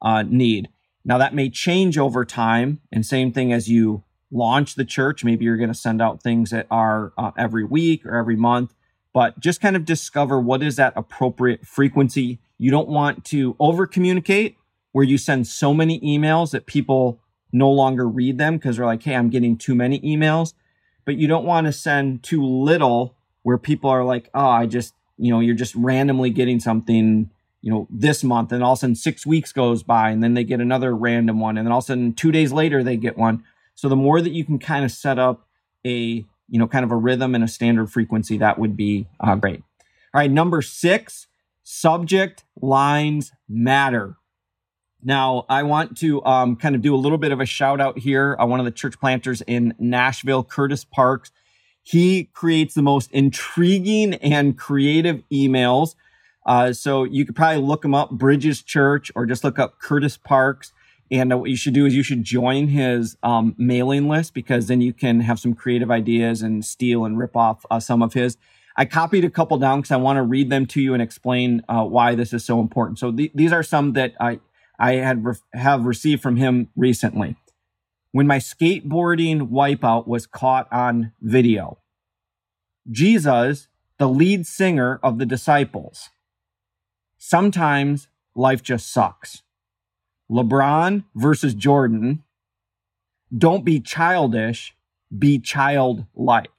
uh, 0.00 0.22
need. 0.22 0.68
Now, 1.04 1.18
that 1.18 1.34
may 1.34 1.50
change 1.50 1.98
over 1.98 2.24
time. 2.24 2.80
And 2.90 3.04
same 3.04 3.32
thing 3.32 3.52
as 3.52 3.68
you 3.68 4.02
launch 4.30 4.74
the 4.74 4.84
church. 4.84 5.24
Maybe 5.24 5.44
you're 5.44 5.58
going 5.58 5.68
to 5.68 5.74
send 5.74 6.00
out 6.00 6.22
things 6.22 6.50
that 6.50 6.66
are 6.70 7.12
uh, 7.18 7.30
every 7.36 7.64
week 7.64 8.04
or 8.06 8.16
every 8.16 8.36
month, 8.36 8.74
but 9.12 9.38
just 9.38 9.60
kind 9.60 9.76
of 9.76 9.84
discover 9.84 10.40
what 10.40 10.62
is 10.62 10.76
that 10.76 10.92
appropriate 10.96 11.66
frequency. 11.66 12.40
You 12.58 12.70
don't 12.70 12.88
want 12.88 13.24
to 13.26 13.56
over 13.60 13.86
communicate 13.86 14.56
where 14.92 15.04
you 15.04 15.18
send 15.18 15.46
so 15.46 15.74
many 15.74 16.00
emails 16.00 16.52
that 16.52 16.66
people 16.66 17.20
no 17.54 17.70
longer 17.70 18.06
read 18.06 18.36
them 18.36 18.56
because 18.56 18.76
they're 18.76 18.84
like, 18.84 19.02
hey, 19.02 19.14
I'm 19.14 19.30
getting 19.30 19.56
too 19.56 19.74
many 19.74 20.00
emails. 20.00 20.52
But 21.06 21.16
you 21.16 21.26
don't 21.28 21.44
want 21.44 21.66
to 21.66 21.72
send 21.72 22.22
too 22.22 22.44
little 22.44 23.14
where 23.42 23.58
people 23.58 23.88
are 23.88 24.04
like, 24.04 24.28
oh, 24.34 24.48
I 24.48 24.66
just, 24.66 24.94
you 25.16 25.30
know, 25.30 25.40
you're 25.40 25.54
just 25.54 25.74
randomly 25.74 26.30
getting 26.30 26.60
something 26.60 27.30
you 27.64 27.70
know, 27.70 27.88
this 27.88 28.22
month, 28.22 28.52
and 28.52 28.62
all 28.62 28.74
of 28.74 28.78
a 28.78 28.80
sudden 28.80 28.94
six 28.94 29.24
weeks 29.24 29.50
goes 29.50 29.82
by, 29.82 30.10
and 30.10 30.22
then 30.22 30.34
they 30.34 30.44
get 30.44 30.60
another 30.60 30.94
random 30.94 31.40
one, 31.40 31.56
and 31.56 31.66
then 31.66 31.72
all 31.72 31.78
of 31.78 31.84
a 31.84 31.86
sudden 31.86 32.12
two 32.12 32.30
days 32.30 32.52
later 32.52 32.82
they 32.82 32.94
get 32.94 33.16
one. 33.16 33.42
So 33.74 33.88
the 33.88 33.96
more 33.96 34.20
that 34.20 34.32
you 34.32 34.44
can 34.44 34.58
kind 34.58 34.84
of 34.84 34.90
set 34.90 35.18
up 35.18 35.48
a, 35.82 35.90
you 35.90 36.58
know, 36.58 36.68
kind 36.68 36.84
of 36.84 36.90
a 36.90 36.96
rhythm 36.96 37.34
and 37.34 37.42
a 37.42 37.48
standard 37.48 37.90
frequency, 37.90 38.36
that 38.36 38.58
would 38.58 38.76
be 38.76 39.06
uh, 39.18 39.36
great. 39.36 39.62
All 40.12 40.20
right, 40.20 40.30
number 40.30 40.60
six, 40.60 41.26
subject 41.62 42.44
lines 42.60 43.32
matter. 43.48 44.16
Now, 45.06 45.44
I 45.50 45.62
want 45.64 45.98
to 45.98 46.24
um, 46.24 46.56
kind 46.56 46.74
of 46.74 46.80
do 46.80 46.94
a 46.94 46.96
little 46.96 47.18
bit 47.18 47.30
of 47.30 47.38
a 47.38 47.44
shout 47.44 47.78
out 47.78 47.98
here. 47.98 48.36
Uh, 48.40 48.46
one 48.46 48.58
of 48.58 48.64
the 48.64 48.72
church 48.72 48.98
planters 48.98 49.42
in 49.42 49.74
Nashville, 49.78 50.42
Curtis 50.42 50.84
Parks, 50.84 51.30
he 51.82 52.24
creates 52.32 52.72
the 52.72 52.82
most 52.82 53.10
intriguing 53.12 54.14
and 54.14 54.56
creative 54.56 55.22
emails. 55.30 55.94
Uh, 56.46 56.72
so 56.72 57.04
you 57.04 57.26
could 57.26 57.36
probably 57.36 57.62
look 57.62 57.84
him 57.84 57.94
up, 57.94 58.10
Bridges 58.10 58.62
Church, 58.62 59.12
or 59.14 59.26
just 59.26 59.44
look 59.44 59.58
up 59.58 59.78
Curtis 59.78 60.16
Parks. 60.16 60.72
And 61.10 61.38
what 61.38 61.50
you 61.50 61.56
should 61.56 61.74
do 61.74 61.84
is 61.84 61.94
you 61.94 62.02
should 62.02 62.24
join 62.24 62.68
his 62.68 63.18
um, 63.22 63.54
mailing 63.58 64.08
list 64.08 64.32
because 64.32 64.68
then 64.68 64.80
you 64.80 64.94
can 64.94 65.20
have 65.20 65.38
some 65.38 65.54
creative 65.54 65.90
ideas 65.90 66.40
and 66.40 66.64
steal 66.64 67.04
and 67.04 67.18
rip 67.18 67.36
off 67.36 67.66
uh, 67.70 67.78
some 67.78 68.02
of 68.02 68.14
his. 68.14 68.38
I 68.76 68.86
copied 68.86 69.24
a 69.24 69.30
couple 69.30 69.58
down 69.58 69.80
because 69.80 69.92
I 69.92 69.96
want 69.96 70.16
to 70.16 70.22
read 70.22 70.48
them 70.48 70.64
to 70.66 70.80
you 70.80 70.94
and 70.94 71.02
explain 71.02 71.62
uh, 71.68 71.84
why 71.84 72.14
this 72.14 72.32
is 72.32 72.44
so 72.44 72.58
important. 72.58 72.98
So 72.98 73.12
th- 73.12 73.30
these 73.34 73.52
are 73.52 73.62
some 73.62 73.92
that 73.92 74.14
I 74.18 74.40
I 74.78 74.94
had 74.94 75.24
re- 75.24 75.34
have 75.52 75.84
received 75.84 76.22
from 76.22 76.36
him 76.36 76.68
recently. 76.76 77.36
When 78.12 78.26
my 78.26 78.38
skateboarding 78.38 79.50
wipeout 79.50 80.06
was 80.06 80.26
caught 80.26 80.72
on 80.72 81.12
video, 81.20 81.78
Jesus, 82.90 83.68
the 83.98 84.08
lead 84.08 84.46
singer 84.46 85.00
of 85.02 85.18
the 85.18 85.26
disciples, 85.26 86.10
sometimes 87.18 88.08
life 88.34 88.62
just 88.62 88.92
sucks. 88.92 89.42
LeBron 90.30 91.04
versus 91.14 91.54
Jordan. 91.54 92.22
Don't 93.36 93.64
be 93.64 93.80
childish, 93.80 94.74
be 95.16 95.38
childlike. 95.38 96.50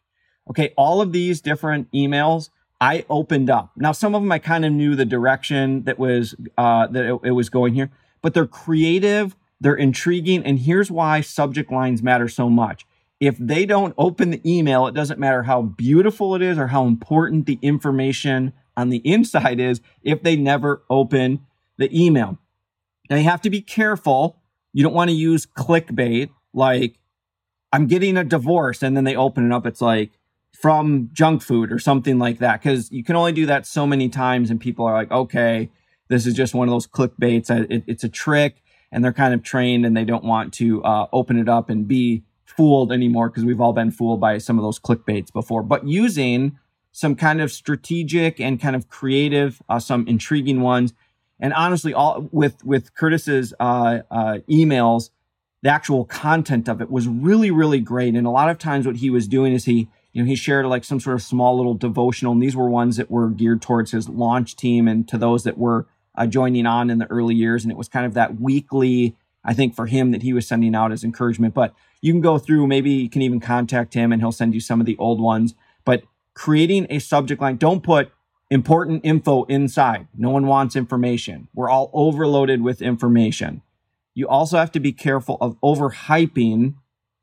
Okay, 0.50 0.74
all 0.78 1.02
of 1.02 1.12
these 1.12 1.42
different 1.42 1.92
emails 1.92 2.50
I 2.80 3.06
opened 3.10 3.50
up. 3.50 3.72
Now, 3.76 3.92
some 3.92 4.14
of 4.14 4.22
them 4.22 4.32
I 4.32 4.40
kind 4.40 4.66
of 4.66 4.72
knew 4.72 4.96
the 4.96 5.06
direction 5.06 5.84
that 5.84 5.98
was 5.98 6.36
uh, 6.58 6.88
that 6.88 7.06
it, 7.06 7.20
it 7.24 7.32
was 7.32 7.50
going 7.50 7.74
here, 7.74 7.90
but 8.26 8.34
they're 8.34 8.48
creative, 8.48 9.36
they're 9.62 9.76
intriguing, 9.76 10.44
and 10.44 10.58
here's 10.58 10.90
why 10.90 11.22
subject 11.22 11.72
lines 11.72 12.02
matter 12.02 12.28
so 12.28 12.50
much. 12.50 12.84
If 13.20 13.38
they 13.38 13.68
don't 13.68 13.94
open 14.00 14.32
the 14.32 14.42
email, 14.44 14.88
it 14.88 14.96
doesn't 14.96 15.20
matter 15.20 15.44
how 15.44 15.62
beautiful 15.62 16.34
it 16.34 16.42
is 16.42 16.58
or 16.58 16.66
how 16.66 16.88
important 16.88 17.46
the 17.46 17.60
information 17.62 18.54
on 18.76 18.90
the 18.90 19.04
inside 19.08 19.60
is 19.60 19.80
if 20.02 20.24
they 20.24 20.36
never 20.36 20.82
open 20.90 21.46
the 21.78 21.88
email. 21.96 22.40
Now 23.12 23.18
you 23.18 23.26
have 23.26 23.44
to 23.44 23.52
be 23.52 23.62
careful. 23.62 24.38
You 24.74 24.82
don't 24.82 24.96
want 24.96 25.12
to 25.12 25.16
use 25.16 25.46
clickbait 25.46 26.32
like 26.52 26.98
I'm 27.72 27.86
getting 27.86 28.18
a 28.18 28.24
divorce 28.24 28.82
and 28.82 28.98
then 28.98 29.04
they 29.04 29.16
open 29.16 29.46
it 29.46 29.54
up. 29.54 29.68
It's 29.68 29.82
like 29.82 30.14
from 30.52 31.12
junk 31.14 31.44
food 31.44 31.72
or 31.72 31.78
something 31.78 32.18
like 32.18 32.40
that. 32.40 32.64
Cause 32.64 32.92
you 32.92 33.04
can 33.04 33.16
only 33.16 33.34
do 33.34 33.46
that 33.46 33.68
so 33.68 33.86
many 33.86 34.10
times 34.10 34.50
and 34.50 34.60
people 34.60 34.84
are 34.88 34.96
like, 34.96 35.12
okay, 35.12 35.70
this 36.08 36.26
is 36.26 36.34
just 36.34 36.54
one 36.54 36.68
of 36.68 36.72
those 36.72 36.88
clickbaits. 36.88 37.50
It, 37.50 37.84
it's 37.88 38.04
a 38.04 38.10
trick 38.10 38.62
and 38.92 39.04
they're 39.04 39.14
kind 39.14 39.34
of 39.34 39.44
trained 39.44 39.86
and 39.86 39.96
they 39.96 40.06
don't 40.06 40.24
want 40.24 40.54
to 40.56 40.84
uh, 40.84 41.08
open 41.12 41.38
it 41.38 41.50
up 41.50 41.70
and 41.70 41.88
be 41.88 42.24
fooled 42.46 42.92
anymore 42.92 43.30
because 43.30 43.44
we've 43.44 43.62
all 43.62 43.74
been 43.74 43.92
fooled 43.92 44.22
by 44.22 44.38
some 44.38 44.58
of 44.58 44.64
those 44.64 44.80
clickbaits 44.80 45.32
before. 45.34 45.64
But 45.64 45.88
using 45.88 46.58
some 46.92 47.16
kind 47.16 47.42
of 47.42 47.52
strategic 47.52 48.40
and 48.40 48.60
kind 48.60 48.76
of 48.76 48.88
creative, 48.88 49.62
uh, 49.68 49.80
some 49.80 50.08
intriguing 50.08 50.62
ones 50.62 50.94
and 51.40 51.54
honestly, 51.54 51.94
all 51.94 52.28
with 52.32 52.64
with 52.64 52.94
Curtis's 52.96 53.54
uh, 53.60 54.00
uh, 54.10 54.38
emails, 54.50 55.10
the 55.62 55.70
actual 55.70 56.06
content 56.06 56.70
of 56.70 56.82
it 56.82 56.90
was 56.90 57.08
really 57.08 57.52
really 57.52 57.80
great. 57.80 58.16
And 58.16 58.26
a 58.26 58.32
lot 58.32 58.50
of 58.50 58.58
times, 58.58 58.86
what 58.86 58.98
he 58.98 59.10
was 59.10 59.28
doing 59.28 59.54
is 59.54 59.66
he 59.66 59.90
you 60.14 60.24
know 60.24 60.28
he 60.28 60.36
shared 60.36 60.66
like 60.68 60.84
some 60.84 61.00
sort 61.00 61.16
of 61.16 61.22
small 61.22 61.58
little 61.58 61.74
devotional, 61.74 62.34
and 62.34 62.42
these 62.42 62.56
were 62.56 62.70
ones 62.70 62.98
that 62.98 63.12
were 63.12 63.30
geared 63.30 63.62
towards 63.62 63.92
his 63.92 64.08
launch 64.08 64.56
team 64.56 64.88
and 64.88 65.08
to 65.10 65.18
those 65.18 65.44
that 65.44 65.58
were 65.58 65.88
uh, 66.18 66.26
joining 66.28 66.66
on 66.66 66.90
in 66.90 66.98
the 66.98 67.10
early 67.12 67.36
years. 67.36 67.64
And 67.64 67.72
it 67.72 67.78
was 67.78 67.88
kind 67.88 68.06
of 68.06 68.14
that 68.14 68.40
weekly. 68.40 69.16
I 69.44 69.54
think 69.54 69.76
for 69.76 69.86
him 69.86 70.12
that 70.12 70.24
he 70.24 70.34
was 70.34 70.48
sending 70.48 70.76
out 70.76 70.92
as 70.92 71.04
encouragement. 71.04 71.54
But 71.54 71.74
you 72.02 72.14
can 72.14 72.22
go 72.22 72.38
through, 72.38 72.68
maybe 72.68 72.92
you 72.92 73.10
can 73.10 73.22
even 73.22 73.40
contact 73.40 73.94
him 73.94 74.12
and 74.12 74.22
he'll 74.22 74.32
send 74.32 74.54
you 74.54 74.60
some 74.60 74.80
of 74.80 74.86
the 74.86 74.98
old 74.98 75.22
ones. 75.22 75.54
But 75.84 76.04
creating 76.34 76.88
a 76.90 77.00
subject 77.00 77.42
line, 77.42 77.58
don't 77.58 77.84
put 77.84 78.12
important 78.50 79.02
info 79.04 79.44
inside. 79.46 80.08
No 80.16 80.30
one 80.30 80.48
wants 80.48 80.76
information. 80.76 81.48
We're 81.54 81.70
all 81.70 81.90
overloaded 81.94 82.62
with 82.62 82.82
information. 82.82 83.62
You 84.14 84.28
also 84.28 84.58
have 84.58 84.72
to 84.74 84.80
be 84.80 84.94
careful 84.94 85.38
of 85.42 85.60
overhyping 85.62 86.76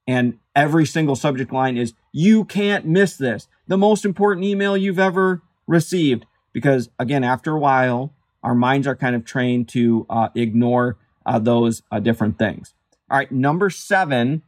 and 0.07 0.39
every 0.55 0.85
single 0.85 1.17
subject 1.17 1.53
line 1.53 1.77
is 1.77 1.95
you 2.13 2.45
can't 2.45 2.87
miss 2.87 3.17
this. 3.17 3.49
The 3.69 3.79
most 3.79 4.05
important 4.05 4.45
email 4.45 4.77
you've 4.77 4.99
ever 4.99 5.43
received 5.67 6.27
because 6.53 6.91
again 6.99 7.25
after 7.25 7.53
a 7.53 7.59
while 7.59 8.13
our 8.43 8.55
minds 8.55 8.87
are 8.87 8.97
kind 8.97 9.15
of 9.15 9.25
trained 9.25 9.69
to 9.71 10.07
uh, 10.11 10.29
ignore 10.35 10.99
uh, 11.25 11.39
those 11.39 11.83
uh, 11.91 12.01
different 12.01 12.39
things. 12.39 12.75
All 13.11 13.19
right, 13.19 13.31
number 13.31 13.71
7, 13.71 14.43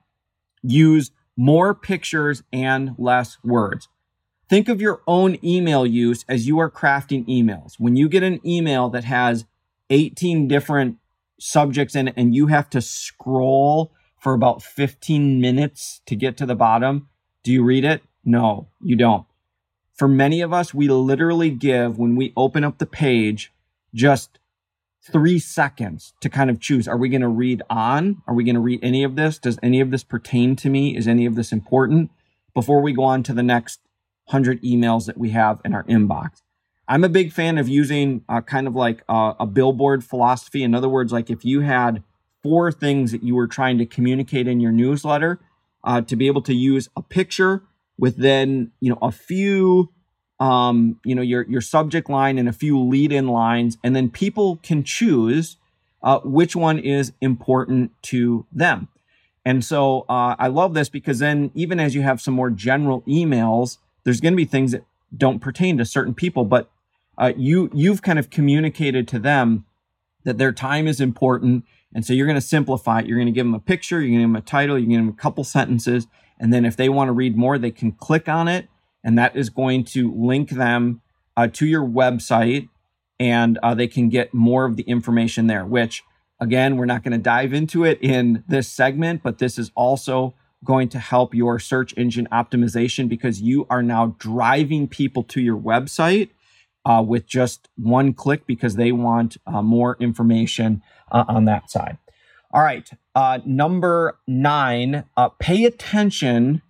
use 0.62 1.10
more 1.36 1.74
pictures 1.74 2.42
and 2.52 2.94
less 2.98 3.38
words. 3.44 3.88
Think 4.48 4.68
of 4.68 4.80
your 4.80 5.02
own 5.06 5.38
email 5.42 5.86
use 5.86 6.24
as 6.28 6.46
you 6.46 6.58
are 6.58 6.70
crafting 6.70 7.26
emails. 7.26 7.74
When 7.78 7.96
you 7.96 8.08
get 8.08 8.22
an 8.22 8.40
email 8.46 8.88
that 8.90 9.04
has 9.04 9.46
18 9.90 10.48
different 10.48 10.96
subjects 11.38 11.94
in 11.94 12.08
it 12.08 12.14
and 12.16 12.34
you 12.34 12.48
have 12.48 12.70
to 12.70 12.80
scroll 12.80 13.92
for 14.18 14.32
about 14.32 14.62
15 14.62 15.40
minutes 15.40 16.00
to 16.06 16.16
get 16.16 16.36
to 16.38 16.46
the 16.46 16.54
bottom, 16.54 17.08
do 17.42 17.52
you 17.52 17.62
read 17.62 17.84
it? 17.84 18.02
No, 18.24 18.68
you 18.82 18.96
don't. 18.96 19.26
For 19.92 20.08
many 20.08 20.40
of 20.40 20.52
us, 20.52 20.74
we 20.74 20.88
literally 20.88 21.50
give, 21.50 21.98
when 21.98 22.16
we 22.16 22.32
open 22.36 22.64
up 22.64 22.78
the 22.78 22.86
page, 22.86 23.52
just 23.94 24.38
three 25.10 25.38
seconds 25.38 26.14
to 26.20 26.28
kind 26.28 26.50
of 26.50 26.60
choose. 26.60 26.88
Are 26.88 26.96
we 26.96 27.08
going 27.08 27.20
to 27.20 27.28
read 27.28 27.62
on? 27.70 28.22
Are 28.26 28.34
we 28.34 28.44
going 28.44 28.54
to 28.54 28.60
read 28.60 28.80
any 28.82 29.04
of 29.04 29.16
this? 29.16 29.38
Does 29.38 29.58
any 29.62 29.80
of 29.80 29.90
this 29.90 30.02
pertain 30.02 30.56
to 30.56 30.70
me? 30.70 30.96
Is 30.96 31.06
any 31.06 31.26
of 31.26 31.34
this 31.34 31.52
important? 31.52 32.10
Before 32.54 32.80
we 32.80 32.92
go 32.92 33.04
on 33.04 33.22
to 33.24 33.32
the 33.32 33.42
next 33.42 33.80
100 34.26 34.62
emails 34.62 35.06
that 35.06 35.18
we 35.18 35.30
have 35.30 35.60
in 35.64 35.74
our 35.74 35.84
inbox. 35.84 36.42
I'm 36.86 37.04
a 37.04 37.08
big 37.08 37.32
fan 37.32 37.58
of 37.58 37.68
using 37.68 38.24
uh, 38.28 38.40
kind 38.40 38.66
of 38.66 38.74
like 38.74 39.02
a, 39.08 39.34
a 39.40 39.46
billboard 39.46 40.04
philosophy. 40.04 40.62
In 40.62 40.74
other 40.74 40.88
words, 40.88 41.12
like 41.12 41.30
if 41.30 41.44
you 41.44 41.60
had 41.60 42.02
four 42.42 42.70
things 42.70 43.12
that 43.12 43.22
you 43.22 43.34
were 43.34 43.46
trying 43.46 43.78
to 43.78 43.86
communicate 43.86 44.46
in 44.46 44.60
your 44.60 44.72
newsletter, 44.72 45.40
uh, 45.82 46.00
to 46.02 46.16
be 46.16 46.26
able 46.26 46.42
to 46.42 46.54
use 46.54 46.88
a 46.96 47.02
picture 47.02 47.62
with 47.98 48.16
then 48.16 48.72
you 48.80 48.90
know 48.90 48.98
a 49.02 49.12
few 49.12 49.90
um, 50.40 51.00
you 51.04 51.14
know 51.14 51.22
your 51.22 51.42
your 51.48 51.60
subject 51.60 52.10
line 52.10 52.38
and 52.38 52.48
a 52.48 52.52
few 52.52 52.78
lead 52.80 53.12
in 53.12 53.28
lines, 53.28 53.78
and 53.84 53.94
then 53.94 54.10
people 54.10 54.56
can 54.62 54.84
choose 54.84 55.56
uh, 56.02 56.20
which 56.20 56.54
one 56.54 56.78
is 56.78 57.12
important 57.20 57.90
to 58.02 58.46
them. 58.52 58.88
And 59.46 59.64
so 59.64 60.06
uh, 60.08 60.36
I 60.38 60.48
love 60.48 60.74
this 60.74 60.88
because 60.88 61.18
then 61.18 61.50
even 61.54 61.78
as 61.78 61.94
you 61.94 62.02
have 62.02 62.20
some 62.20 62.34
more 62.34 62.50
general 62.50 63.02
emails 63.02 63.78
there's 64.04 64.20
going 64.20 64.32
to 64.34 64.36
be 64.36 64.44
things 64.44 64.72
that 64.72 64.84
don't 65.16 65.40
pertain 65.40 65.78
to 65.78 65.84
certain 65.84 66.14
people, 66.14 66.44
but 66.44 66.70
uh, 67.18 67.32
you 67.36 67.70
you've 67.72 68.02
kind 68.02 68.18
of 68.18 68.30
communicated 68.30 69.08
to 69.08 69.18
them 69.18 69.64
that 70.24 70.38
their 70.38 70.52
time 70.52 70.86
is 70.86 71.00
important, 71.00 71.64
and 71.94 72.04
so 72.04 72.12
you're 72.12 72.26
going 72.26 72.34
to 72.36 72.46
simplify 72.46 73.00
it. 73.00 73.06
You're 73.06 73.18
going 73.18 73.26
to 73.26 73.32
give 73.32 73.46
them 73.46 73.54
a 73.54 73.60
picture, 73.60 74.00
you're 74.00 74.10
going 74.10 74.20
to 74.20 74.24
give 74.24 74.30
them 74.30 74.36
a 74.36 74.40
title, 74.40 74.78
you're 74.78 74.86
going 74.86 74.90
to 74.90 74.96
give 74.96 75.06
them 75.06 75.14
a 75.18 75.22
couple 75.22 75.44
sentences, 75.44 76.06
and 76.38 76.52
then 76.52 76.64
if 76.64 76.76
they 76.76 76.88
want 76.88 77.08
to 77.08 77.12
read 77.12 77.36
more, 77.36 77.58
they 77.58 77.70
can 77.70 77.92
click 77.92 78.28
on 78.28 78.48
it, 78.48 78.68
and 79.04 79.18
that 79.18 79.36
is 79.36 79.50
going 79.50 79.84
to 79.84 80.12
link 80.12 80.50
them 80.50 81.02
uh, 81.36 81.46
to 81.48 81.66
your 81.66 81.86
website 81.86 82.68
and 83.20 83.58
uh, 83.62 83.74
they 83.74 83.86
can 83.86 84.08
get 84.08 84.34
more 84.34 84.64
of 84.64 84.76
the 84.76 84.82
information 84.84 85.46
there, 85.46 85.64
which 85.64 86.02
again, 86.40 86.76
we're 86.76 86.86
not 86.86 87.02
going 87.02 87.12
to 87.12 87.18
dive 87.18 87.52
into 87.52 87.84
it 87.84 87.98
in 88.00 88.42
this 88.48 88.68
segment, 88.68 89.22
but 89.22 89.38
this 89.38 89.58
is 89.58 89.70
also 89.74 90.34
going 90.64 90.88
to 90.88 90.98
help 90.98 91.34
your 91.34 91.58
search 91.58 91.94
engine 91.96 92.26
optimization 92.32 93.08
because 93.08 93.40
you 93.40 93.66
are 93.68 93.82
now 93.82 94.16
driving 94.18 94.88
people 94.88 95.22
to 95.22 95.40
your 95.40 95.58
website 95.58 96.30
uh, 96.86 97.02
with 97.06 97.26
just 97.26 97.68
one 97.76 98.12
click 98.12 98.46
because 98.46 98.76
they 98.76 98.90
want 98.90 99.36
uh, 99.46 99.62
more 99.62 99.96
information 100.00 100.82
uh, 101.12 101.24
on 101.28 101.44
that 101.44 101.70
side. 101.70 101.98
All 102.50 102.62
right. 102.62 102.88
Uh, 103.14 103.40
number 103.44 104.18
nine, 104.26 105.04
uh, 105.16 105.28
pay 105.28 105.64
attention 105.64 106.62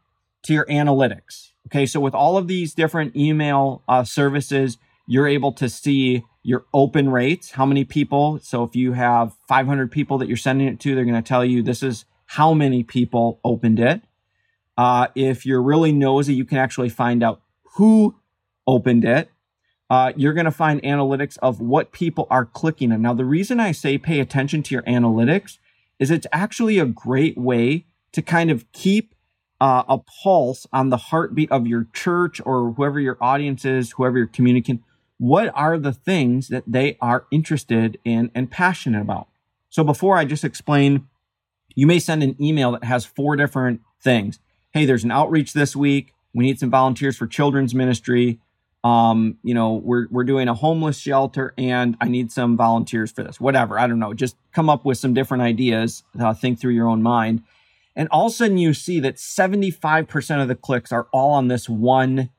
to 0.43 0.53
your 0.53 0.67
analytics. 0.67 1.53
Okay. 1.66 1.87
So, 1.87 2.00
with 2.00 2.14
all 2.14 2.37
of 2.37 2.49
these 2.49 2.75
different 2.75 3.16
email 3.16 3.83
uh, 3.88 4.04
services, 4.04 4.78
you're 5.06 5.28
able 5.28 5.52
to 5.52 5.68
see 5.68 6.25
your 6.42 6.64
open 6.75 7.09
rates, 7.09 7.52
how 7.52 7.66
many 7.66 7.85
people. 7.85 8.38
So, 8.42 8.62
if 8.64 8.76
you 8.76 8.92
have 8.92 9.35
500 9.49 9.90
people 9.90 10.18
that 10.18 10.28
you're 10.28 10.37
sending 10.37 10.68
it 10.68 10.80
to, 10.80 10.94
they're 10.94 11.04
going 11.04 11.23
to 11.23 11.26
tell 11.26 11.44
you 11.44 11.62
this 11.62 11.83
is 11.83 12.04
how 12.26 12.54
many 12.54 12.83
people 12.83 13.40
opened 13.44 13.80
it. 13.80 14.02
Uh, 14.76 15.09
if 15.14 15.47
you're 15.47 15.62
really 15.62 15.92
nosy, 15.92 16.35
you 16.35 16.44
can 16.44 16.59
actually 16.59 16.88
find 16.88 17.23
out 17.23 17.40
who 17.76 18.16
opened 18.66 19.04
it. 19.04 19.30
Uh, 19.90 20.12
you're 20.16 20.33
going 20.33 20.47
to 20.47 20.50
find 20.50 20.83
analytics 20.83 21.38
of 21.42 21.61
what 21.61 21.92
people 21.92 22.26
are 22.30 22.44
clicking 22.44 22.90
on. 22.90 23.02
Now, 23.02 23.14
the 23.14 23.25
reason 23.25 23.61
I 23.61 23.73
say 23.73 23.99
pay 23.99 24.18
attention 24.18 24.62
to 24.64 24.75
your 24.75 24.83
analytics 24.83 25.59
is 25.99 26.11
it's 26.11 26.26
actually 26.33 26.78
a 26.78 26.87
great 26.87 27.37
way 27.38 27.87
to 28.12 28.23
kind 28.23 28.50
of 28.50 28.71
keep 28.73 29.13
uh, 29.61 29.84
a 29.88 29.99
pulse 29.99 30.66
on 30.73 30.90
the 30.90 30.96
heartbeat 30.96 31.50
of 31.50 31.66
your 31.66 31.87
church 31.92 32.40
or 32.44 32.73
whoever 32.73 33.00
your 33.00 33.16
audience 33.20 33.64
is, 33.64 33.92
whoever 33.92 34.18
you're 34.18 34.26
communicating. 34.26 34.82
What 35.18 35.52
are 35.54 35.78
the 35.78 35.92
things 35.92 36.49
that 36.49 36.64
they 36.66 36.99
are 37.00 37.26
interested 37.30 37.99
in 38.04 38.30
and 38.34 38.50
passionate 38.50 39.00
about? 39.00 39.28
So, 39.70 39.84
before 39.84 40.16
I 40.16 40.25
just 40.25 40.44
explain, 40.44 41.06
you 41.75 41.87
may 41.87 41.99
send 41.99 42.23
an 42.23 42.37
email 42.40 42.73
that 42.73 42.84
has 42.84 43.04
four 43.04 43.37
different 43.37 43.80
things 44.00 44.38
hey, 44.75 44.84
there's 44.84 45.04
an 45.04 45.12
outreach 45.12 45.52
this 45.52 45.75
week. 45.75 46.12
We 46.34 46.44
need 46.44 46.58
some 46.58 46.68
volunteers 46.68 47.16
for 47.16 47.28
children's 47.28 47.75
ministry. 47.75 48.40
Um, 48.82 49.38
you 49.42 49.54
know, 49.54 49.75
we're 49.75 50.08
we're 50.11 50.25
doing 50.25 50.49
a 50.49 50.54
homeless 50.54 50.99
shelter, 50.99 51.54
and 51.56 51.96
I 52.00 52.08
need 52.08 52.30
some 52.30 52.56
volunteers 52.56 53.12
for 53.12 53.23
this. 53.23 53.40
Whatever, 53.40 53.78
I 53.78 53.87
don't 53.87 54.00
know. 54.00 54.12
Just 54.12 54.37
come 54.52 54.68
up 54.68 54.84
with 54.84 54.99
some 54.99 55.14
different 55.14 55.42
ideas. 55.42 56.02
Uh, 56.18 56.34
think 56.34 56.61
through 56.61 56.73
your 56.73 56.88
own 56.88 57.02
mind, 57.02 57.44
and 57.97 58.09
all 58.11 58.27
of 58.27 58.33
a 58.33 58.35
sudden 58.35 58.59
you 58.59 58.75
see 58.75 59.01
that 59.01 59.17
75% 59.17 60.43
of 60.43 60.49
the 60.49 60.55
clicks 60.55 60.93
are 60.93 61.07
all 61.13 61.33
on 61.33 61.49
this 61.49 61.69
one 61.69 62.31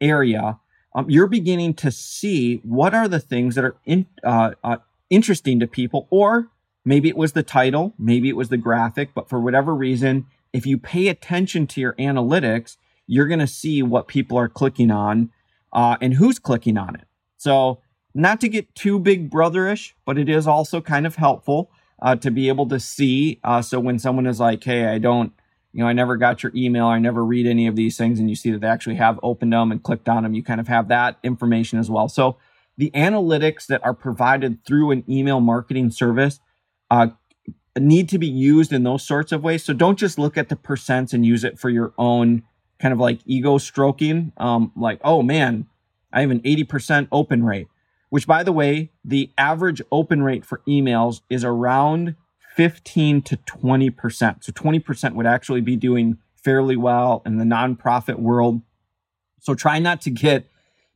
area. 0.00 0.58
Um, 0.94 1.08
you're 1.08 1.26
beginning 1.26 1.74
to 1.74 1.90
see 1.90 2.56
what 2.64 2.94
are 2.94 3.08
the 3.08 3.20
things 3.20 3.54
that 3.54 3.64
are 3.64 3.76
in, 3.84 4.06
uh, 4.24 4.52
uh, 4.62 4.76
interesting 5.10 5.60
to 5.60 5.66
people, 5.66 6.06
or 6.10 6.48
maybe 6.84 7.08
it 7.08 7.16
was 7.16 7.32
the 7.32 7.42
title, 7.42 7.94
maybe 7.98 8.28
it 8.28 8.36
was 8.36 8.48
the 8.48 8.56
graphic, 8.56 9.10
but 9.14 9.28
for 9.28 9.40
whatever 9.40 9.74
reason, 9.74 10.26
if 10.52 10.66
you 10.66 10.78
pay 10.78 11.08
attention 11.08 11.66
to 11.68 11.80
your 11.80 11.94
analytics, 11.94 12.76
you're 13.06 13.26
going 13.26 13.40
to 13.40 13.46
see 13.46 13.82
what 13.82 14.08
people 14.08 14.38
are 14.38 14.48
clicking 14.48 14.90
on 14.90 15.30
uh, 15.72 15.96
and 16.00 16.14
who's 16.14 16.38
clicking 16.38 16.76
on 16.76 16.94
it. 16.94 17.06
So, 17.36 17.80
not 18.14 18.42
to 18.42 18.48
get 18.48 18.74
too 18.74 18.98
big 18.98 19.30
brotherish, 19.30 19.94
but 20.04 20.18
it 20.18 20.28
is 20.28 20.46
also 20.46 20.82
kind 20.82 21.06
of 21.06 21.16
helpful 21.16 21.70
uh, 22.02 22.16
to 22.16 22.30
be 22.30 22.48
able 22.48 22.68
to 22.68 22.78
see. 22.78 23.40
Uh, 23.42 23.62
so, 23.62 23.80
when 23.80 23.98
someone 23.98 24.26
is 24.26 24.38
like, 24.38 24.62
hey, 24.62 24.86
I 24.86 24.98
don't, 24.98 25.32
you 25.72 25.82
know, 25.82 25.88
I 25.88 25.94
never 25.94 26.18
got 26.18 26.42
your 26.42 26.52
email, 26.54 26.86
I 26.86 26.98
never 26.98 27.24
read 27.24 27.46
any 27.46 27.66
of 27.66 27.76
these 27.76 27.96
things, 27.96 28.18
and 28.18 28.28
you 28.28 28.36
see 28.36 28.50
that 28.50 28.60
they 28.60 28.66
actually 28.66 28.96
have 28.96 29.18
opened 29.22 29.54
them 29.54 29.72
and 29.72 29.82
clicked 29.82 30.08
on 30.08 30.24
them, 30.24 30.34
you 30.34 30.42
kind 30.42 30.60
of 30.60 30.68
have 30.68 30.88
that 30.88 31.18
information 31.22 31.78
as 31.78 31.88
well. 31.88 32.08
So, 32.08 32.36
the 32.76 32.90
analytics 32.90 33.66
that 33.66 33.82
are 33.84 33.94
provided 33.94 34.64
through 34.66 34.90
an 34.90 35.04
email 35.08 35.40
marketing 35.40 35.90
service 35.90 36.40
uh, 36.90 37.08
need 37.78 38.08
to 38.10 38.18
be 38.18 38.28
used 38.28 38.72
in 38.72 38.82
those 38.82 39.06
sorts 39.06 39.32
of 39.32 39.42
ways. 39.42 39.64
So 39.64 39.72
don't 39.72 39.98
just 39.98 40.18
look 40.18 40.36
at 40.36 40.48
the 40.48 40.56
percents 40.56 41.12
and 41.12 41.24
use 41.24 41.44
it 41.44 41.58
for 41.58 41.70
your 41.70 41.92
own 41.96 42.42
kind 42.78 42.92
of 42.92 43.00
like 43.00 43.20
ego 43.24 43.58
stroking. 43.58 44.32
Um, 44.36 44.72
like, 44.76 45.00
oh 45.04 45.22
man, 45.22 45.66
I 46.12 46.20
have 46.20 46.30
an 46.30 46.40
80% 46.40 47.08
open 47.10 47.44
rate, 47.44 47.68
which 48.12 48.26
by 48.26 48.42
the 48.42 48.52
way, 48.52 48.90
the 49.02 49.30
average 49.38 49.80
open 49.90 50.22
rate 50.22 50.44
for 50.44 50.60
emails 50.68 51.22
is 51.30 51.44
around 51.44 52.14
15 52.56 53.22
to 53.22 53.38
20%. 53.38 54.44
So 54.44 54.52
20% 54.52 55.14
would 55.14 55.24
actually 55.24 55.62
be 55.62 55.76
doing 55.76 56.18
fairly 56.34 56.76
well 56.76 57.22
in 57.24 57.38
the 57.38 57.46
nonprofit 57.46 58.18
world. 58.18 58.60
So 59.40 59.54
try 59.54 59.78
not 59.78 60.02
to 60.02 60.10
get 60.10 60.44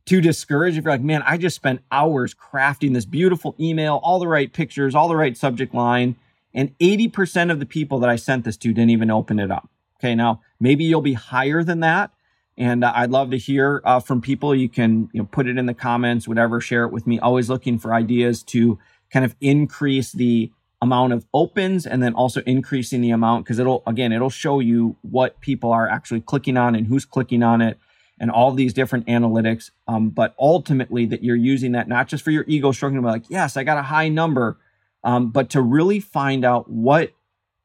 too 0.05 0.21
discouraged 0.21 0.77
if 0.77 0.83
you're 0.83 0.93
like, 0.93 1.01
man, 1.01 1.23
I 1.25 1.37
just 1.37 1.55
spent 1.55 1.81
hours 1.91 2.35
crafting 2.35 2.93
this 2.93 3.05
beautiful 3.05 3.55
email, 3.59 3.99
all 4.03 4.19
the 4.19 4.27
right 4.27 4.53
pictures, 4.53 4.93
all 4.93 5.07
the 5.07 5.15
right 5.15 5.35
subject 5.35 5.73
line 5.73 6.17
and 6.53 6.77
80% 6.77 7.51
of 7.51 7.59
the 7.59 7.65
people 7.65 7.97
that 7.97 8.11
I 8.11 8.15
sent 8.15 8.45
this 8.45 8.57
to 8.57 8.67
didn't 8.67 8.91
even 8.91 9.09
open 9.09 9.39
it 9.39 9.49
up. 9.49 9.67
Okay, 9.99 10.13
now 10.13 10.41
maybe 10.59 10.83
you'll 10.83 11.01
be 11.01 11.13
higher 11.13 11.63
than 11.63 11.79
that. 11.79 12.11
And 12.57 12.83
uh, 12.83 12.91
I'd 12.95 13.11
love 13.11 13.31
to 13.31 13.37
hear 13.37 13.81
uh, 13.83 13.99
from 13.99 14.21
people. 14.21 14.55
You 14.55 14.69
can 14.69 15.09
you 15.13 15.21
know, 15.21 15.29
put 15.31 15.47
it 15.47 15.57
in 15.57 15.65
the 15.65 15.73
comments, 15.73 16.27
whatever, 16.27 16.59
share 16.59 16.83
it 16.85 16.91
with 16.91 17.05
me. 17.05 17.19
Always 17.19 17.49
looking 17.49 17.77
for 17.77 17.93
ideas 17.93 18.43
to 18.43 18.79
kind 19.11 19.23
of 19.23 19.35
increase 19.39 20.11
the 20.11 20.51
amount 20.81 21.13
of 21.13 21.25
opens 21.33 21.87
and 21.87 22.03
then 22.03 22.13
also 22.13 22.41
increasing 22.45 23.01
the 23.01 23.11
amount 23.11 23.45
because 23.45 23.59
it'll, 23.59 23.83
again, 23.87 24.11
it'll 24.11 24.29
show 24.29 24.59
you 24.59 24.95
what 25.01 25.39
people 25.41 25.71
are 25.71 25.87
actually 25.87 26.21
clicking 26.21 26.57
on 26.57 26.75
and 26.75 26.87
who's 26.87 27.05
clicking 27.05 27.43
on 27.43 27.61
it 27.61 27.79
and 28.19 28.31
all 28.31 28.51
these 28.51 28.73
different 28.73 29.05
analytics. 29.07 29.71
Um, 29.87 30.09
but 30.09 30.35
ultimately, 30.39 31.05
that 31.05 31.23
you're 31.23 31.35
using 31.35 31.73
that 31.73 31.87
not 31.87 32.07
just 32.07 32.23
for 32.23 32.31
your 32.31 32.45
ego 32.47 32.71
stroking, 32.71 33.01
but 33.01 33.11
like, 33.11 33.29
yes, 33.29 33.55
I 33.57 33.63
got 33.63 33.77
a 33.77 33.83
high 33.83 34.09
number 34.09 34.57
um, 35.03 35.29
but 35.29 35.49
to 35.51 35.61
really 35.61 35.99
find 35.99 36.43
out 36.43 36.69
what 36.69 37.13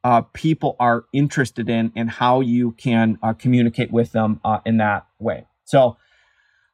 uh, 0.04 0.22
people 0.32 0.76
are 0.80 1.04
interested 1.12 1.68
in 1.68 1.92
and 1.94 2.10
how 2.10 2.40
you 2.40 2.72
can 2.72 3.18
uh, 3.22 3.32
communicate 3.32 3.90
with 3.90 4.12
them 4.12 4.40
uh, 4.44 4.58
in 4.66 4.78
that 4.78 5.06
way. 5.18 5.46
So, 5.64 5.96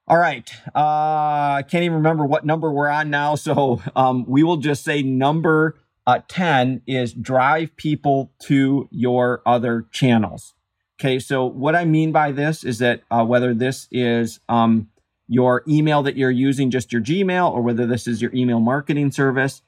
all 0.07 0.17
right, 0.17 0.51
uh, 0.75 1.59
I 1.59 1.65
can't 1.69 1.85
even 1.85 1.97
remember 1.97 2.25
what 2.25 2.47
number 2.47 2.73
we're 2.73 2.89
on 2.89 3.11
now. 3.11 3.35
So 3.35 3.83
um, 3.95 4.25
we 4.27 4.43
will 4.43 4.57
just 4.57 4.83
say 4.83 5.03
number 5.03 5.79
uh, 6.07 6.21
10 6.27 6.83
is 6.87 7.13
drive 7.13 7.77
people 7.77 8.33
to 8.41 8.89
your 8.91 9.43
other 9.45 9.87
channels. 9.93 10.55
Okay, 10.99 11.19
so 11.19 11.45
what 11.45 11.77
I 11.77 11.85
mean 11.85 12.11
by 12.11 12.33
this 12.33 12.65
is 12.65 12.79
that 12.79 13.03
uh, 13.11 13.25
whether 13.25 13.53
this 13.53 13.87
is 13.93 14.41
um, 14.49 14.89
your 15.29 15.63
email 15.69 16.03
that 16.03 16.17
you're 16.17 16.31
using, 16.31 16.71
just 16.71 16.93
your 16.93 17.03
Gmail, 17.03 17.53
or 17.53 17.61
whether 17.61 17.87
this 17.87 18.09
is 18.09 18.23
your 18.23 18.35
email 18.35 18.59
marketing 18.59 19.13
service, 19.13 19.63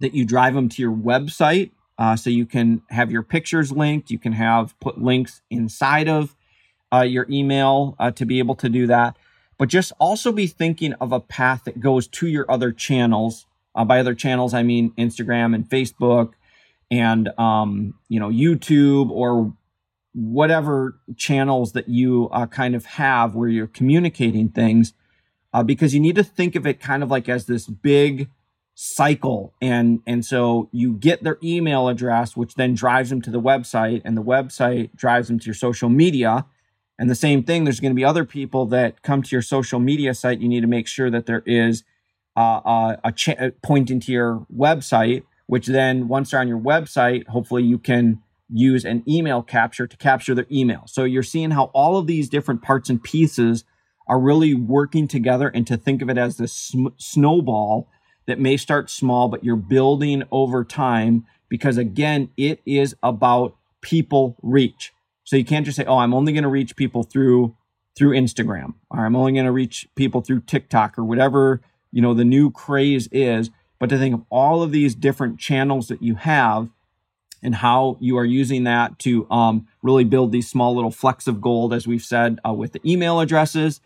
that 0.00 0.12
you 0.12 0.24
drive 0.24 0.54
them 0.54 0.68
to 0.68 0.82
your 0.82 0.92
website. 0.92 1.70
Uh, 2.00 2.16
so 2.16 2.30
you 2.30 2.46
can 2.46 2.80
have 2.88 3.12
your 3.12 3.22
pictures 3.22 3.70
linked. 3.70 4.10
You 4.10 4.18
can 4.18 4.32
have 4.32 4.78
put 4.80 4.98
links 4.98 5.42
inside 5.50 6.08
of 6.08 6.34
uh, 6.90 7.02
your 7.02 7.26
email 7.28 7.94
uh, 7.98 8.10
to 8.12 8.24
be 8.24 8.38
able 8.38 8.54
to 8.56 8.70
do 8.70 8.86
that. 8.86 9.18
But 9.58 9.68
just 9.68 9.92
also 10.00 10.32
be 10.32 10.46
thinking 10.46 10.94
of 10.94 11.12
a 11.12 11.20
path 11.20 11.64
that 11.64 11.78
goes 11.78 12.08
to 12.08 12.26
your 12.26 12.50
other 12.50 12.72
channels. 12.72 13.46
Uh, 13.74 13.84
by 13.84 14.00
other 14.00 14.14
channels, 14.14 14.54
I 14.54 14.62
mean 14.62 14.92
Instagram 14.96 15.54
and 15.54 15.68
Facebook 15.68 16.32
and 16.90 17.28
um, 17.38 17.94
you 18.08 18.18
know 18.18 18.30
YouTube 18.30 19.10
or 19.10 19.54
whatever 20.14 20.98
channels 21.16 21.72
that 21.72 21.90
you 21.90 22.30
uh, 22.32 22.46
kind 22.46 22.74
of 22.74 22.86
have 22.86 23.34
where 23.34 23.50
you're 23.50 23.66
communicating 23.66 24.48
things. 24.48 24.94
Uh, 25.52 25.62
because 25.62 25.92
you 25.92 26.00
need 26.00 26.14
to 26.14 26.24
think 26.24 26.54
of 26.56 26.66
it 26.66 26.80
kind 26.80 27.02
of 27.02 27.10
like 27.10 27.28
as 27.28 27.44
this 27.44 27.66
big 27.66 28.30
cycle. 28.82 29.52
And 29.60 30.00
and 30.06 30.24
so 30.24 30.70
you 30.72 30.94
get 30.94 31.22
their 31.22 31.36
email 31.42 31.86
address 31.88 32.34
which 32.34 32.54
then 32.54 32.72
drives 32.74 33.10
them 33.10 33.20
to 33.20 33.30
the 33.30 33.40
website 33.40 34.00
and 34.06 34.16
the 34.16 34.22
website 34.22 34.96
drives 34.96 35.28
them 35.28 35.38
to 35.38 35.44
your 35.44 35.54
social 35.54 35.90
media. 35.90 36.46
And 36.98 37.10
the 37.10 37.14
same 37.14 37.42
thing 37.42 37.64
there's 37.64 37.78
going 37.78 37.92
to 37.92 37.96
be 37.96 38.06
other 38.06 38.24
people 38.24 38.64
that 38.66 39.02
come 39.02 39.22
to 39.22 39.28
your 39.32 39.42
social 39.42 39.80
media 39.80 40.14
site. 40.14 40.40
You 40.40 40.48
need 40.48 40.62
to 40.62 40.66
make 40.66 40.86
sure 40.86 41.10
that 41.10 41.26
there 41.26 41.42
is 41.44 41.84
uh, 42.38 42.60
uh, 42.64 42.96
a 43.04 43.12
cha- 43.12 43.50
pointing 43.62 44.00
to 44.00 44.12
your 44.12 44.46
website 44.54 45.24
which 45.46 45.66
then 45.66 46.08
once 46.08 46.30
they're 46.30 46.40
on 46.40 46.48
your 46.48 46.58
website 46.58 47.28
hopefully 47.28 47.62
you 47.62 47.76
can 47.76 48.22
use 48.48 48.86
an 48.86 49.02
email 49.06 49.42
capture 49.42 49.86
to 49.86 49.96
capture 49.98 50.34
their 50.34 50.46
email. 50.50 50.84
So 50.86 51.04
you're 51.04 51.22
seeing 51.22 51.50
how 51.50 51.64
all 51.74 51.98
of 51.98 52.06
these 52.06 52.30
different 52.30 52.62
parts 52.62 52.88
and 52.88 53.02
pieces 53.02 53.64
are 54.08 54.18
really 54.18 54.54
working 54.54 55.06
together 55.06 55.48
and 55.48 55.66
to 55.66 55.76
think 55.76 56.00
of 56.00 56.08
it 56.08 56.16
as 56.16 56.38
this 56.38 56.54
sm- 56.54 56.94
snowball 56.96 57.90
that 58.26 58.38
may 58.38 58.56
start 58.56 58.90
small, 58.90 59.28
but 59.28 59.44
you're 59.44 59.56
building 59.56 60.22
over 60.30 60.64
time 60.64 61.26
because 61.48 61.76
again, 61.76 62.30
it 62.36 62.60
is 62.64 62.94
about 63.02 63.56
people 63.80 64.36
reach. 64.42 64.92
So 65.24 65.36
you 65.36 65.44
can't 65.44 65.66
just 65.66 65.76
say, 65.76 65.84
"Oh, 65.84 65.98
I'm 65.98 66.14
only 66.14 66.32
going 66.32 66.44
to 66.44 66.48
reach 66.48 66.76
people 66.76 67.02
through 67.02 67.54
through 67.96 68.16
Instagram, 68.16 68.74
or 68.90 69.04
I'm 69.04 69.16
only 69.16 69.32
going 69.32 69.44
to 69.44 69.52
reach 69.52 69.88
people 69.94 70.20
through 70.22 70.40
TikTok, 70.40 70.98
or 70.98 71.04
whatever 71.04 71.60
you 71.92 72.00
know 72.00 72.14
the 72.14 72.24
new 72.24 72.50
craze 72.50 73.08
is." 73.12 73.50
But 73.78 73.90
to 73.90 73.98
think 73.98 74.14
of 74.14 74.22
all 74.30 74.62
of 74.62 74.72
these 74.72 74.94
different 74.94 75.38
channels 75.38 75.88
that 75.88 76.02
you 76.02 76.14
have, 76.16 76.68
and 77.42 77.54
how 77.56 77.96
you 78.00 78.16
are 78.18 78.24
using 78.24 78.64
that 78.64 78.98
to 79.00 79.30
um, 79.30 79.66
really 79.82 80.04
build 80.04 80.32
these 80.32 80.48
small 80.48 80.74
little 80.74 80.90
flecks 80.90 81.26
of 81.26 81.40
gold, 81.40 81.72
as 81.72 81.86
we've 81.86 82.04
said, 82.04 82.38
uh, 82.46 82.52
with 82.52 82.72
the 82.72 82.80
email 82.90 83.20
addresses. 83.20 83.80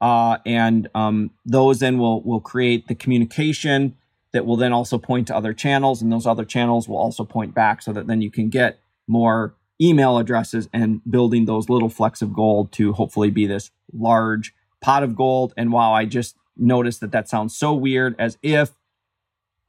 Uh, 0.00 0.38
and 0.46 0.88
um, 0.94 1.30
those 1.44 1.78
then 1.80 1.98
will 1.98 2.22
will 2.22 2.40
create 2.40 2.88
the 2.88 2.94
communication 2.94 3.96
that 4.32 4.46
will 4.46 4.56
then 4.56 4.72
also 4.72 4.96
point 4.96 5.26
to 5.26 5.36
other 5.36 5.52
channels, 5.52 6.00
and 6.00 6.12
those 6.12 6.26
other 6.26 6.44
channels 6.44 6.88
will 6.88 6.96
also 6.96 7.24
point 7.24 7.54
back, 7.54 7.82
so 7.82 7.92
that 7.92 8.06
then 8.06 8.22
you 8.22 8.30
can 8.30 8.48
get 8.48 8.80
more 9.06 9.54
email 9.80 10.18
addresses 10.18 10.68
and 10.72 11.00
building 11.10 11.46
those 11.46 11.68
little 11.68 11.88
flecks 11.88 12.22
of 12.22 12.32
gold 12.32 12.70
to 12.72 12.92
hopefully 12.92 13.30
be 13.30 13.46
this 13.46 13.70
large 13.92 14.54
pot 14.80 15.02
of 15.02 15.16
gold. 15.16 15.52
And 15.56 15.72
wow, 15.72 15.92
I 15.92 16.04
just 16.04 16.36
noticed 16.56 17.00
that 17.00 17.12
that 17.12 17.28
sounds 17.28 17.56
so 17.56 17.72
weird, 17.72 18.14
as 18.18 18.38
if 18.42 18.72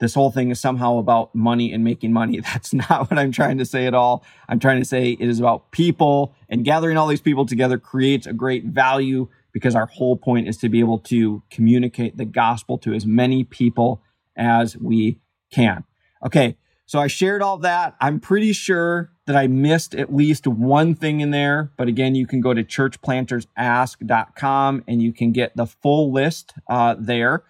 this 0.01 0.15
whole 0.15 0.31
thing 0.31 0.49
is 0.49 0.59
somehow 0.59 0.97
about 0.97 1.33
money 1.33 1.71
and 1.71 1.83
making 1.83 2.11
money. 2.11 2.39
That's 2.53 2.73
not 2.73 3.09
what 3.09 3.17
I'm 3.17 3.31
trying 3.31 3.59
to 3.59 3.65
say 3.65 3.85
at 3.85 3.93
all. 3.93 4.25
I'm 4.49 4.59
trying 4.59 4.79
to 4.81 4.85
say 4.85 5.11
it 5.11 5.29
is 5.29 5.39
about 5.39 5.71
people 5.71 6.35
and 6.49 6.65
gathering 6.65 6.97
all 6.97 7.07
these 7.07 7.21
people 7.21 7.45
together 7.45 7.77
creates 7.77 8.27
a 8.27 8.33
great 8.33 8.65
value 8.65 9.29
because 9.51 9.75
our 9.75 9.87
whole 9.87 10.15
point 10.15 10.47
is 10.47 10.57
to 10.57 10.69
be 10.69 10.79
able 10.79 10.99
to 10.99 11.41
communicate 11.49 12.17
the 12.17 12.25
gospel 12.25 12.77
to 12.79 12.93
as 12.93 13.05
many 13.05 13.43
people 13.43 14.01
as 14.35 14.77
we 14.77 15.19
can. 15.51 15.83
Okay, 16.25 16.57
so 16.85 16.99
I 16.99 17.07
shared 17.07 17.41
all 17.41 17.57
that. 17.59 17.95
I'm 17.99 18.19
pretty 18.19 18.51
sure 18.53 19.11
that 19.25 19.35
I 19.35 19.47
missed 19.47 19.95
at 19.95 20.13
least 20.13 20.45
one 20.45 20.93
thing 20.93 21.21
in 21.21 21.31
there, 21.31 21.71
but 21.77 21.87
again, 21.87 22.13
you 22.15 22.27
can 22.27 22.41
go 22.41 22.53
to 22.53 22.63
churchplantersask.com 22.63 24.83
and 24.87 25.01
you 25.01 25.11
can 25.13 25.31
get 25.31 25.55
the 25.55 25.65
full 25.65 26.11
list 26.11 26.53
uh, 26.69 26.95
there. 26.99 27.43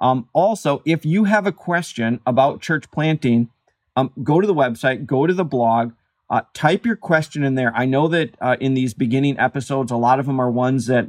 Um, 0.00 0.28
also, 0.32 0.82
if 0.84 1.04
you 1.04 1.24
have 1.24 1.46
a 1.46 1.52
question 1.52 2.20
about 2.26 2.62
church 2.62 2.90
planting, 2.90 3.50
um, 3.96 4.12
go 4.22 4.40
to 4.40 4.46
the 4.46 4.54
website, 4.54 5.04
go 5.06 5.26
to 5.26 5.34
the 5.34 5.44
blog, 5.44 5.92
uh, 6.28 6.42
type 6.54 6.84
your 6.84 6.96
question 6.96 7.44
in 7.44 7.54
there. 7.54 7.72
I 7.74 7.86
know 7.86 8.08
that 8.08 8.34
uh, 8.40 8.56
in 8.60 8.74
these 8.74 8.94
beginning 8.94 9.38
episodes, 9.38 9.92
a 9.92 9.96
lot 9.96 10.18
of 10.18 10.26
them 10.26 10.40
are 10.40 10.50
ones 10.50 10.86
that 10.86 11.08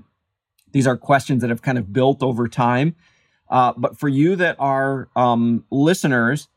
these 0.77 0.85
are 0.85 0.95
questions 0.95 1.41
that 1.41 1.49
have 1.49 1.63
kind 1.63 1.79
of 1.79 1.91
built 1.91 2.21
over 2.21 2.47
time. 2.47 2.95
Uh, 3.49 3.73
but 3.75 3.97
for 3.97 4.07
you 4.07 4.35
that 4.35 4.55
are 4.59 5.09
um, 5.15 5.65
listeners, 5.71 6.49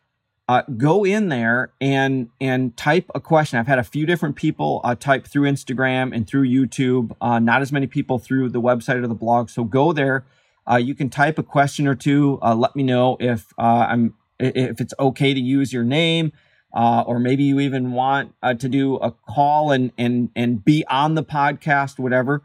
uh, 0.47 0.63
go 0.77 1.05
in 1.05 1.31
there 1.31 1.73
and 1.81 2.29
and 2.39 2.77
type 2.77 3.11
a 3.15 3.21
question. 3.21 3.59
I've 3.59 3.67
had 3.67 3.79
a 3.79 3.85
few 3.85 4.05
different 4.05 4.37
people 4.37 4.83
uh, 4.85 4.95
type 4.95 5.27
through 5.27 5.51
Instagram 5.51 6.15
and 6.15 6.27
through 6.29 6.47
YouTube. 6.47 7.17
Uh, 7.19 7.39
not 7.39 7.63
as 7.63 7.73
many 7.73 7.87
people 7.87 8.19
through 8.19 8.51
the 8.51 8.61
website 8.61 9.03
or 9.03 9.07
the 9.07 9.15
blog. 9.15 9.49
So 9.49 9.65
go 9.65 9.95
there 9.95 10.27
uh, 10.71 10.77
you 10.77 10.95
can 10.95 11.09
type 11.09 11.39
a 11.39 11.43
question 11.43 11.87
or 11.87 11.95
two. 11.95 12.39
Uh, 12.43 12.55
let 12.55 12.77
me 12.77 12.83
know 12.83 13.17
if 13.21 13.55
uh, 13.57 13.87
I'm 13.89 14.15
if 14.39 14.81
it's 14.81 14.95
okay 14.99 15.33
to 15.33 15.41
use 15.41 15.73
your 15.73 15.85
name, 15.85 16.33
or 16.73 17.19
maybe 17.19 17.45
you 17.45 17.61
even 17.61 17.93
want 17.93 18.35
to 18.43 18.69
do 18.69 18.97
a 18.97 19.13
call 19.13 19.73
and 19.73 19.93
and 19.97 20.31
and 20.37 20.65
be 20.65 20.85
on 20.91 21.15
the 21.15 21.25
podcast, 21.25 21.99
whatever. 21.99 22.43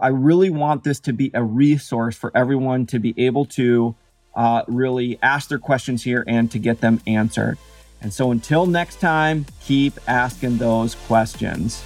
I 0.00 0.08
really 0.08 0.50
want 0.50 0.84
this 0.84 1.00
to 1.00 1.12
be 1.12 1.30
a 1.32 1.42
resource 1.42 2.16
for 2.16 2.30
everyone 2.34 2.86
to 2.86 2.98
be 2.98 3.14
able 3.16 3.46
to 3.46 3.94
uh, 4.34 4.62
really 4.68 5.18
ask 5.22 5.48
their 5.48 5.58
questions 5.58 6.02
here 6.02 6.24
and 6.26 6.50
to 6.50 6.58
get 6.58 6.80
them 6.80 7.00
answered. 7.06 7.58
And 8.00 8.12
so 8.12 8.30
until 8.32 8.66
next 8.66 9.00
time, 9.00 9.46
keep 9.60 9.94
asking 10.06 10.58
those 10.58 10.94
questions. 10.94 11.82